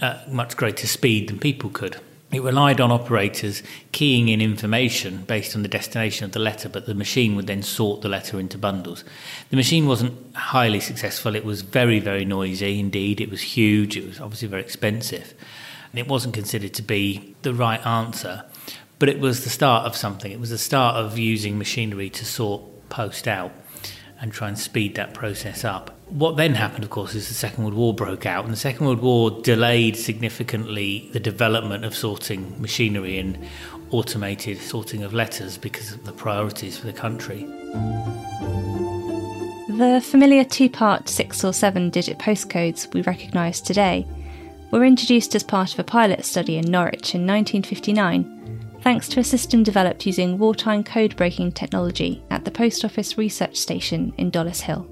at 0.02 0.32
much 0.32 0.56
greater 0.56 0.86
speed 0.86 1.30
than 1.30 1.40
people 1.40 1.72
could. 1.72 2.00
It 2.32 2.44
relied 2.44 2.82
on 2.82 2.92
operators 2.92 3.64
keying 3.94 4.28
in 4.28 4.42
information 4.42 5.24
based 5.24 5.56
on 5.56 5.62
the 5.62 5.70
destination 5.70 6.26
of 6.26 6.34
the 6.34 6.40
letter, 6.40 6.68
but 6.68 6.86
the 6.86 6.94
machine 6.94 7.38
would 7.38 7.48
then 7.48 7.64
sort 7.64 8.02
the 8.02 8.10
letter 8.10 8.38
into 8.38 8.58
bundles. 8.58 9.06
The 9.50 9.56
machine 9.56 9.88
wasn't 9.88 10.36
highly 10.36 10.82
successful. 10.82 11.36
It 11.36 11.46
was 11.46 11.62
very, 11.62 12.00
very 12.00 12.26
noisy 12.26 12.80
indeed. 12.82 13.22
It 13.22 13.30
was 13.30 13.42
huge. 13.42 13.96
It 13.96 14.06
was 14.06 14.20
obviously 14.20 14.50
very 14.50 14.62
expensive. 14.62 15.34
And 15.92 16.00
it 16.00 16.08
wasn't 16.10 16.34
considered 16.34 16.74
to 16.74 16.82
be 16.82 17.34
the 17.44 17.54
right 17.54 17.84
answer. 17.86 18.44
But 19.00 19.08
it 19.08 19.22
was 19.22 19.46
the 19.46 19.50
start 19.50 19.86
of 19.86 19.96
something. 19.96 20.30
It 20.30 20.40
was 20.40 20.50
the 20.50 20.58
start 20.58 20.98
of 20.98 21.18
using 21.18 21.58
machinery 21.58 22.10
to 22.10 22.26
sort 22.26 22.90
post 22.90 23.28
out 23.28 23.52
and 24.20 24.32
try 24.32 24.48
and 24.48 24.58
speed 24.58 24.96
that 24.96 25.14
process 25.14 25.64
up. 25.64 25.96
What 26.10 26.38
then 26.38 26.56
happened, 26.56 26.84
of 26.84 26.90
course, 26.90 27.14
is 27.16 27.28
the 27.28 27.34
Second 27.34 27.64
World 27.64 27.76
War 27.76 27.94
broke 27.94 28.26
out, 28.26 28.46
and 28.46 28.54
the 28.54 28.58
Second 28.58 28.86
World 28.86 29.02
War 29.02 29.30
delayed 29.42 29.98
significantly 29.98 31.10
the 31.14 31.20
development 31.20 31.84
of 31.86 31.96
sorting 31.96 32.60
machinery 32.62 33.20
and 33.20 33.38
automated 33.92 34.60
sorting 34.60 35.04
of 35.04 35.14
letters 35.14 35.58
because 35.58 35.94
of 35.94 36.06
the 36.06 36.14
priorities 36.14 36.78
for 36.78 36.86
the 36.86 36.94
country. 36.94 37.46
The 39.78 40.02
familiar 40.04 40.44
two 40.44 40.70
part 40.70 41.08
six 41.08 41.44
or 41.44 41.54
seven 41.54 41.90
digit 41.90 42.18
postcodes 42.18 42.92
we 42.94 43.02
recognise 43.04 43.62
today 43.62 44.08
were 44.72 44.84
introduced 44.84 45.36
as 45.36 45.44
part 45.44 45.74
of 45.74 45.80
a 45.80 45.84
pilot 45.84 46.26
study 46.26 46.58
in 46.58 46.66
Norwich 46.72 47.14
in 47.14 47.28
1959, 47.28 48.57
thanks 48.82 49.08
to 49.10 49.20
a 49.20 49.24
system 49.24 49.64
developed 49.64 50.06
using 50.06 50.38
wartime 50.38 50.84
code 50.84 51.16
breaking 51.16 51.52
technology 51.52 52.24
at 52.30 52.46
the 52.46 52.52
Post 52.52 52.86
Office 52.86 53.18
Research 53.18 53.58
Station 53.58 54.14
in 54.18 54.32
Dollis 54.32 54.62
Hill. 54.62 54.90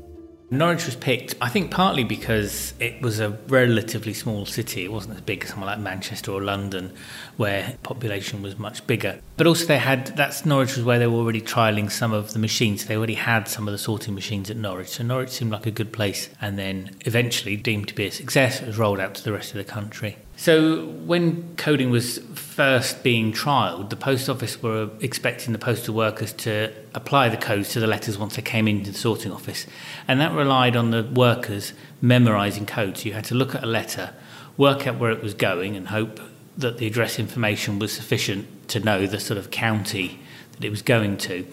Norwich 0.52 0.86
was 0.86 0.96
picked, 0.96 1.34
I 1.42 1.50
think, 1.50 1.72
partly 1.72 2.04
because 2.04 2.74
it 2.80 3.02
was 3.02 3.20
a 3.20 3.32
relatively 3.48 4.14
small 4.14 4.46
city. 4.46 4.86
It 4.86 4.92
wasn't 4.92 5.16
as 5.16 5.22
big 5.22 5.44
as 5.44 5.50
somewhere 5.50 5.68
like 5.68 5.80
Manchester 5.80 6.32
or 6.32 6.42
London, 6.42 6.94
where 7.36 7.78
population 7.82 8.44
was 8.44 8.60
much 8.60 8.86
bigger. 8.86 9.20
But 9.38 9.48
also, 9.48 9.66
they 9.66 9.80
had 9.80 10.08
that's 10.16 10.46
Norwich 10.46 10.78
was 10.78 10.86
where 10.86 10.98
they 10.98 11.08
were 11.08 11.18
already 11.18 11.42
trialing 11.42 11.92
some 11.92 12.14
of 12.14 12.32
the 12.32 12.40
machines. 12.40 12.86
They 12.86 12.96
already 12.96 13.16
had 13.16 13.50
some 13.50 13.68
of 13.68 13.74
the 13.74 13.78
sorting 13.78 14.16
machines 14.16 14.50
at 14.50 14.56
Norwich, 14.56 14.90
so 14.90 15.04
Norwich 15.04 15.30
seemed 15.30 15.52
like 15.52 15.66
a 15.66 15.72
good 15.72 15.92
place. 15.92 16.30
And 16.40 16.58
then, 16.58 16.96
eventually, 17.02 17.58
deemed 17.58 17.90
to 17.90 17.96
be 17.96 18.06
a 18.06 18.12
success, 18.12 18.62
it 18.62 18.68
was 18.68 18.78
rolled 18.78 19.02
out 19.02 19.14
to 19.16 19.24
the 19.24 19.34
rest 19.34 19.52
of 19.52 19.58
the 19.58 19.66
country. 19.66 20.18
So, 20.38 20.86
when 20.86 21.56
coding 21.58 21.92
was 21.92 22.20
first 22.34 23.04
being 23.04 23.34
trialled, 23.34 23.90
the 23.90 23.98
post 23.98 24.30
office 24.30 24.62
were 24.62 24.90
expecting 25.02 25.52
the 25.52 25.60
postal 25.60 25.94
workers 25.94 26.32
to 26.34 26.72
apply 26.94 27.28
the 27.28 27.38
codes 27.38 27.70
to 27.70 27.82
the 27.82 27.88
letters 27.88 28.18
once 28.18 28.38
they 28.38 28.42
came 28.42 28.70
into 28.70 28.92
the 28.92 28.98
sorting 28.98 29.34
office. 29.34 29.66
And 30.08 30.22
that 30.22 30.32
relied 30.32 30.78
on 30.78 30.92
the 30.92 31.04
workers 31.04 31.74
memorising 32.02 32.66
codes. 32.66 33.04
You 33.04 33.12
had 33.12 33.26
to 33.26 33.36
look 33.36 33.54
at 33.54 33.64
a 33.64 33.68
letter, 33.68 34.14
work 34.56 34.88
out 34.88 34.98
where 34.98 35.12
it 35.12 35.22
was 35.22 35.34
going, 35.34 35.76
and 35.76 35.90
hope 35.90 36.22
that 36.58 36.78
the 36.78 36.88
address 36.88 37.20
information 37.20 37.80
was 37.80 37.92
sufficient 37.92 38.70
to 38.70 38.80
know 38.80 39.06
the 39.06 39.20
sort 39.20 39.38
of 39.38 39.52
county 39.52 40.20
that 40.54 40.64
it 40.64 40.70
was 40.70 40.82
going 40.82 41.18
to. 41.18 41.46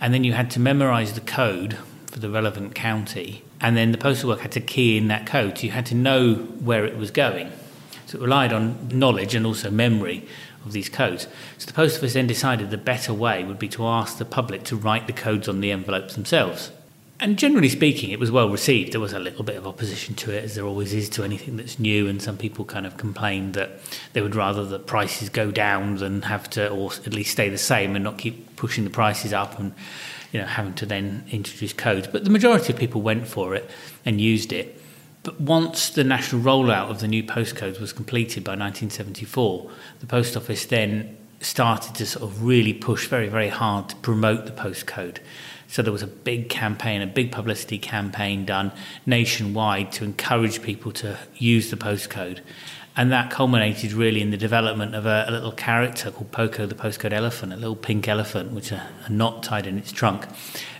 And 0.00 0.12
then 0.12 0.24
you 0.24 0.32
had 0.32 0.50
to 0.52 0.60
memorise 0.60 1.14
the 1.14 1.20
code 1.20 1.78
for 2.06 2.18
the 2.18 2.28
relevant 2.28 2.74
county. 2.74 3.42
And 3.60 3.76
then 3.76 3.92
the 3.92 3.98
postal 3.98 4.28
worker 4.28 4.42
had 4.42 4.52
to 4.52 4.60
key 4.60 4.98
in 4.98 5.08
that 5.08 5.26
code. 5.26 5.58
So 5.58 5.64
you 5.64 5.70
had 5.70 5.86
to 5.86 5.94
know 5.94 6.34
where 6.34 6.84
it 6.84 6.96
was 6.96 7.10
going. 7.10 7.50
So 8.06 8.18
it 8.18 8.22
relied 8.22 8.52
on 8.52 8.88
knowledge 8.88 9.34
and 9.34 9.46
also 9.46 9.70
memory 9.70 10.26
of 10.66 10.72
these 10.72 10.88
codes. 10.88 11.26
So 11.58 11.66
the 11.66 11.72
post 11.72 11.98
office 11.98 12.12
then 12.12 12.26
decided 12.26 12.70
the 12.70 12.76
better 12.76 13.14
way 13.14 13.44
would 13.44 13.58
be 13.58 13.68
to 13.70 13.86
ask 13.86 14.18
the 14.18 14.24
public 14.24 14.64
to 14.64 14.76
write 14.76 15.06
the 15.06 15.12
codes 15.12 15.48
on 15.48 15.60
the 15.60 15.72
envelopes 15.72 16.14
themselves. 16.14 16.70
And 17.20 17.38
generally 17.38 17.68
speaking, 17.68 18.10
it 18.10 18.18
was 18.18 18.32
well 18.32 18.50
received. 18.50 18.92
There 18.92 19.00
was 19.00 19.12
a 19.12 19.20
little 19.20 19.44
bit 19.44 19.56
of 19.56 19.66
opposition 19.66 20.16
to 20.16 20.32
it, 20.32 20.42
as 20.42 20.56
there 20.56 20.64
always 20.64 20.92
is 20.92 21.08
to 21.10 21.22
anything 21.22 21.56
that's 21.56 21.78
new. 21.78 22.08
And 22.08 22.20
some 22.20 22.36
people 22.36 22.64
kind 22.64 22.84
of 22.84 22.96
complained 22.96 23.54
that 23.54 23.78
they 24.12 24.20
would 24.20 24.34
rather 24.34 24.64
the 24.64 24.80
prices 24.80 25.28
go 25.28 25.52
down 25.52 25.96
than 25.96 26.22
have 26.22 26.50
to, 26.50 26.68
or 26.68 26.90
at 26.92 27.14
least 27.14 27.30
stay 27.30 27.48
the 27.48 27.58
same, 27.58 27.94
and 27.94 28.02
not 28.02 28.18
keep 28.18 28.56
pushing 28.56 28.82
the 28.82 28.90
prices 28.90 29.32
up 29.32 29.58
and 29.58 29.72
you 30.32 30.40
know 30.40 30.46
having 30.46 30.74
to 30.74 30.86
then 30.86 31.24
introduce 31.30 31.72
codes. 31.72 32.08
But 32.08 32.24
the 32.24 32.30
majority 32.30 32.72
of 32.72 32.78
people 32.78 33.02
went 33.02 33.28
for 33.28 33.54
it 33.54 33.70
and 34.04 34.20
used 34.20 34.52
it. 34.52 34.80
But 35.22 35.40
once 35.40 35.90
the 35.90 36.02
national 36.02 36.42
rollout 36.42 36.90
of 36.90 37.00
the 37.00 37.06
new 37.06 37.22
postcodes 37.22 37.78
was 37.78 37.92
completed 37.92 38.42
by 38.42 38.52
1974, 38.52 39.70
the 40.00 40.06
post 40.06 40.36
office 40.36 40.66
then 40.66 41.16
started 41.40 41.94
to 41.96 42.06
sort 42.06 42.24
of 42.24 42.44
really 42.44 42.72
push 42.72 43.06
very, 43.06 43.28
very 43.28 43.48
hard 43.48 43.88
to 43.90 43.96
promote 43.96 44.46
the 44.46 44.52
postcode. 44.52 45.18
So 45.72 45.80
there 45.80 45.90
was 45.90 46.02
a 46.02 46.06
big 46.06 46.50
campaign, 46.50 47.00
a 47.00 47.06
big 47.06 47.32
publicity 47.32 47.78
campaign 47.78 48.44
done 48.44 48.72
nationwide 49.06 49.90
to 49.92 50.04
encourage 50.04 50.60
people 50.60 50.92
to 50.92 51.18
use 51.38 51.70
the 51.70 51.78
postcode. 51.78 52.40
And 52.94 53.10
that 53.10 53.30
culminated 53.30 53.94
really 53.94 54.20
in 54.20 54.30
the 54.30 54.36
development 54.36 54.94
of 54.94 55.06
a, 55.06 55.24
a 55.26 55.30
little 55.30 55.50
character 55.50 56.10
called 56.10 56.30
Poco 56.30 56.66
the 56.66 56.74
postcode 56.74 57.14
elephant, 57.14 57.54
a 57.54 57.56
little 57.56 57.74
pink 57.74 58.06
elephant 58.06 58.52
with 58.52 58.70
a, 58.70 58.86
a 59.06 59.10
knot 59.10 59.42
tied 59.42 59.66
in 59.66 59.78
its 59.78 59.90
trunk 59.92 60.26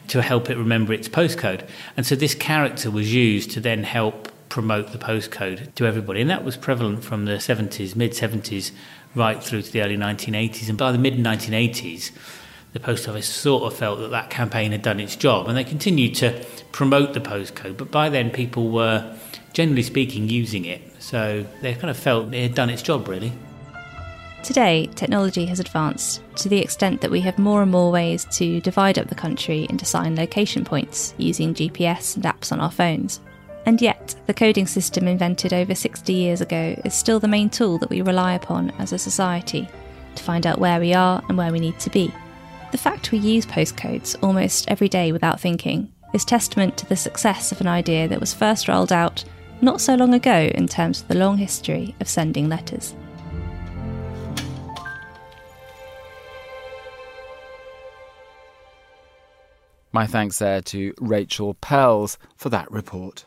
to 0.09 0.21
help 0.21 0.51
it 0.51 0.59
remember 0.59 0.93
its 0.93 1.09
postcode. 1.09 1.67
And 1.97 2.05
so 2.05 2.15
this 2.15 2.35
character 2.35 2.91
was 2.91 3.15
used 3.15 3.51
to 3.53 3.61
then 3.61 3.85
help 3.85 4.31
promote 4.51 4.93
the 4.93 4.99
postcode 4.99 5.75
to 5.77 5.87
everybody. 5.87 6.21
And 6.21 6.29
that 6.29 6.45
was 6.45 6.59
prevalent 6.59 7.03
from 7.03 7.25
the 7.25 7.37
70s, 7.37 7.97
mid 7.97 8.13
70s, 8.13 8.73
right 9.15 9.43
through 9.43 9.63
to 9.63 9.73
the 9.73 9.81
early 9.81 9.97
1980s. 9.97 10.69
And 10.69 10.77
by 10.77 10.93
the 10.93 10.99
mid 10.99 11.15
1980s, 11.15 12.11
the 12.73 12.81
post 12.81 13.09
office 13.09 13.29
sort 13.29 13.65
of 13.65 13.79
felt 13.79 13.99
that 14.01 14.11
that 14.11 14.31
campaign 14.31 14.73
had 14.73 14.83
done 14.83 15.01
its 15.01 15.17
job 15.17 15.49
and 15.49 15.57
they 15.57 15.65
continued 15.65 16.15
to 16.15 16.45
promote 16.73 17.15
the 17.15 17.21
postcode 17.21 17.77
but 17.77 17.91
by 17.91 18.09
then 18.09 18.31
people 18.31 18.71
were 18.71 19.15
generally 19.53 19.83
speaking 19.83 20.29
using 20.29 20.65
it 20.65 20.81
so 20.99 21.45
they 21.61 21.75
kind 21.75 21.91
of 21.91 21.97
felt 21.97 22.33
it 22.33 22.43
had 22.43 22.55
done 22.55 22.71
its 22.71 22.83
job 22.83 23.07
really 23.09 23.33
Today, 24.43 24.91
technology 24.97 25.47
has 25.47 25.61
advanced 25.61 26.21
to 26.39 26.49
the 26.49 26.59
extent 26.59 27.01
that 27.01 27.13
we 27.13 27.21
have 27.21 27.39
more 27.39 27.63
and 27.63 27.71
more 27.71 27.93
ways 27.93 28.25
to 28.33 28.61
divide 28.61 28.99
up 28.99 29.07
the 29.07 29.15
country 29.15 29.69
into 29.71 29.85
sign 29.85 30.17
location 30.17 30.65
points 30.65 31.15
using 31.17 31.55
GPS 31.55 32.17
and 32.17 32.25
apps 32.25 32.51
on 32.51 32.59
our 32.59 32.71
phones. 32.71 33.21
And 33.67 33.81
yet, 33.81 34.17
the 34.27 34.35
coding 34.35 34.67
system 34.67 35.07
invented 35.07 35.53
over 35.53 35.77
60 35.77 36.13
years 36.13 36.41
ago 36.41 36.75
is 36.85 36.93
still 36.93 37.21
the 37.21 37.29
main 37.29 37.51
tool 37.51 37.79
that 37.79 37.91
we 37.91 38.03
rely 38.03 38.35
upon 38.35 38.71
as 38.81 38.93
a 38.93 38.99
society 38.99 39.69
to 40.17 40.25
find 40.25 40.45
out 40.45 40.59
where 40.59 40.81
we 40.81 40.93
are 40.93 41.23
and 41.29 41.39
where 41.39 41.53
we 41.53 41.61
need 41.61 41.79
to 41.79 41.91
be. 41.91 42.13
The 42.73 42.79
fact 42.79 43.13
we 43.13 43.19
use 43.19 43.45
postcodes 43.45 44.17
almost 44.23 44.67
every 44.71 44.89
day 44.89 45.13
without 45.13 45.39
thinking 45.39 45.93
is 46.15 46.25
testament 46.25 46.79
to 46.79 46.87
the 46.87 46.97
success 46.97 47.53
of 47.53 47.61
an 47.61 47.67
idea 47.67 48.09
that 48.09 48.19
was 48.19 48.33
first 48.33 48.67
rolled 48.67 48.91
out 48.91 49.23
not 49.61 49.83
so 49.83 49.95
long 49.95 50.15
ago 50.15 50.51
in 50.55 50.67
terms 50.69 51.03
of 51.03 51.09
the 51.09 51.15
long 51.15 51.37
history 51.37 51.95
of 52.01 52.09
sending 52.09 52.49
letters. 52.49 52.95
My 59.93 60.07
thanks 60.07 60.39
there 60.39 60.63
to 60.63 60.95
Rachel 60.99 61.53
Pells 61.53 62.17
for 62.37 62.49
that 62.49 62.73
report. 62.73 63.27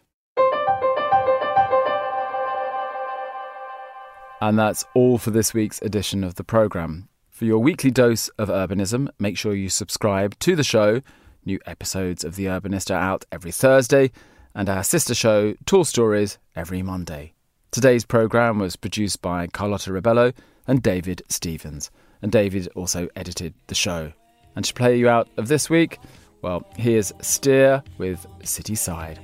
And 4.41 4.57
that's 4.57 4.83
all 4.95 5.19
for 5.19 5.29
this 5.29 5.53
week's 5.53 5.79
edition 5.83 6.23
of 6.23 6.33
the 6.33 6.43
programme. 6.43 7.09
For 7.35 7.43
your 7.43 7.59
weekly 7.59 7.91
dose 7.91 8.29
of 8.37 8.47
urbanism, 8.47 9.09
make 9.19 9.37
sure 9.37 9.53
you 9.53 9.67
subscribe 9.67 10.39
to 10.39 10.55
the 10.55 10.63
show. 10.63 11.01
New 11.43 11.59
episodes 11.65 12.23
of 12.23 12.37
The 12.37 12.45
Urbanist 12.45 12.89
are 12.89 12.97
out 12.97 13.25
every 13.29 13.51
Thursday, 13.51 14.13
and 14.53 14.69
our 14.69 14.85
sister 14.85 15.13
show, 15.13 15.53
Tall 15.65 15.83
Stories, 15.83 16.37
every 16.55 16.81
Monday. 16.81 17.33
Today's 17.71 18.05
programme 18.05 18.57
was 18.57 18.77
produced 18.77 19.21
by 19.21 19.47
Carlotta 19.47 19.89
Ribello 19.89 20.33
and 20.65 20.81
David 20.81 21.23
Stevens, 21.27 21.91
and 22.21 22.31
David 22.31 22.69
also 22.73 23.09
edited 23.17 23.53
the 23.67 23.75
show. 23.75 24.13
And 24.55 24.63
to 24.63 24.73
play 24.73 24.97
you 24.97 25.09
out 25.09 25.27
of 25.35 25.49
this 25.49 25.69
week, 25.69 25.99
well, 26.41 26.65
here's 26.77 27.11
Steer 27.19 27.83
with 27.97 28.25
City 28.45 28.75
Side. 28.75 29.19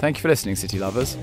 Thank 0.00 0.18
you 0.18 0.20
for 0.20 0.28
listening, 0.28 0.56
City 0.56 0.78
Lovers. 0.78 1.16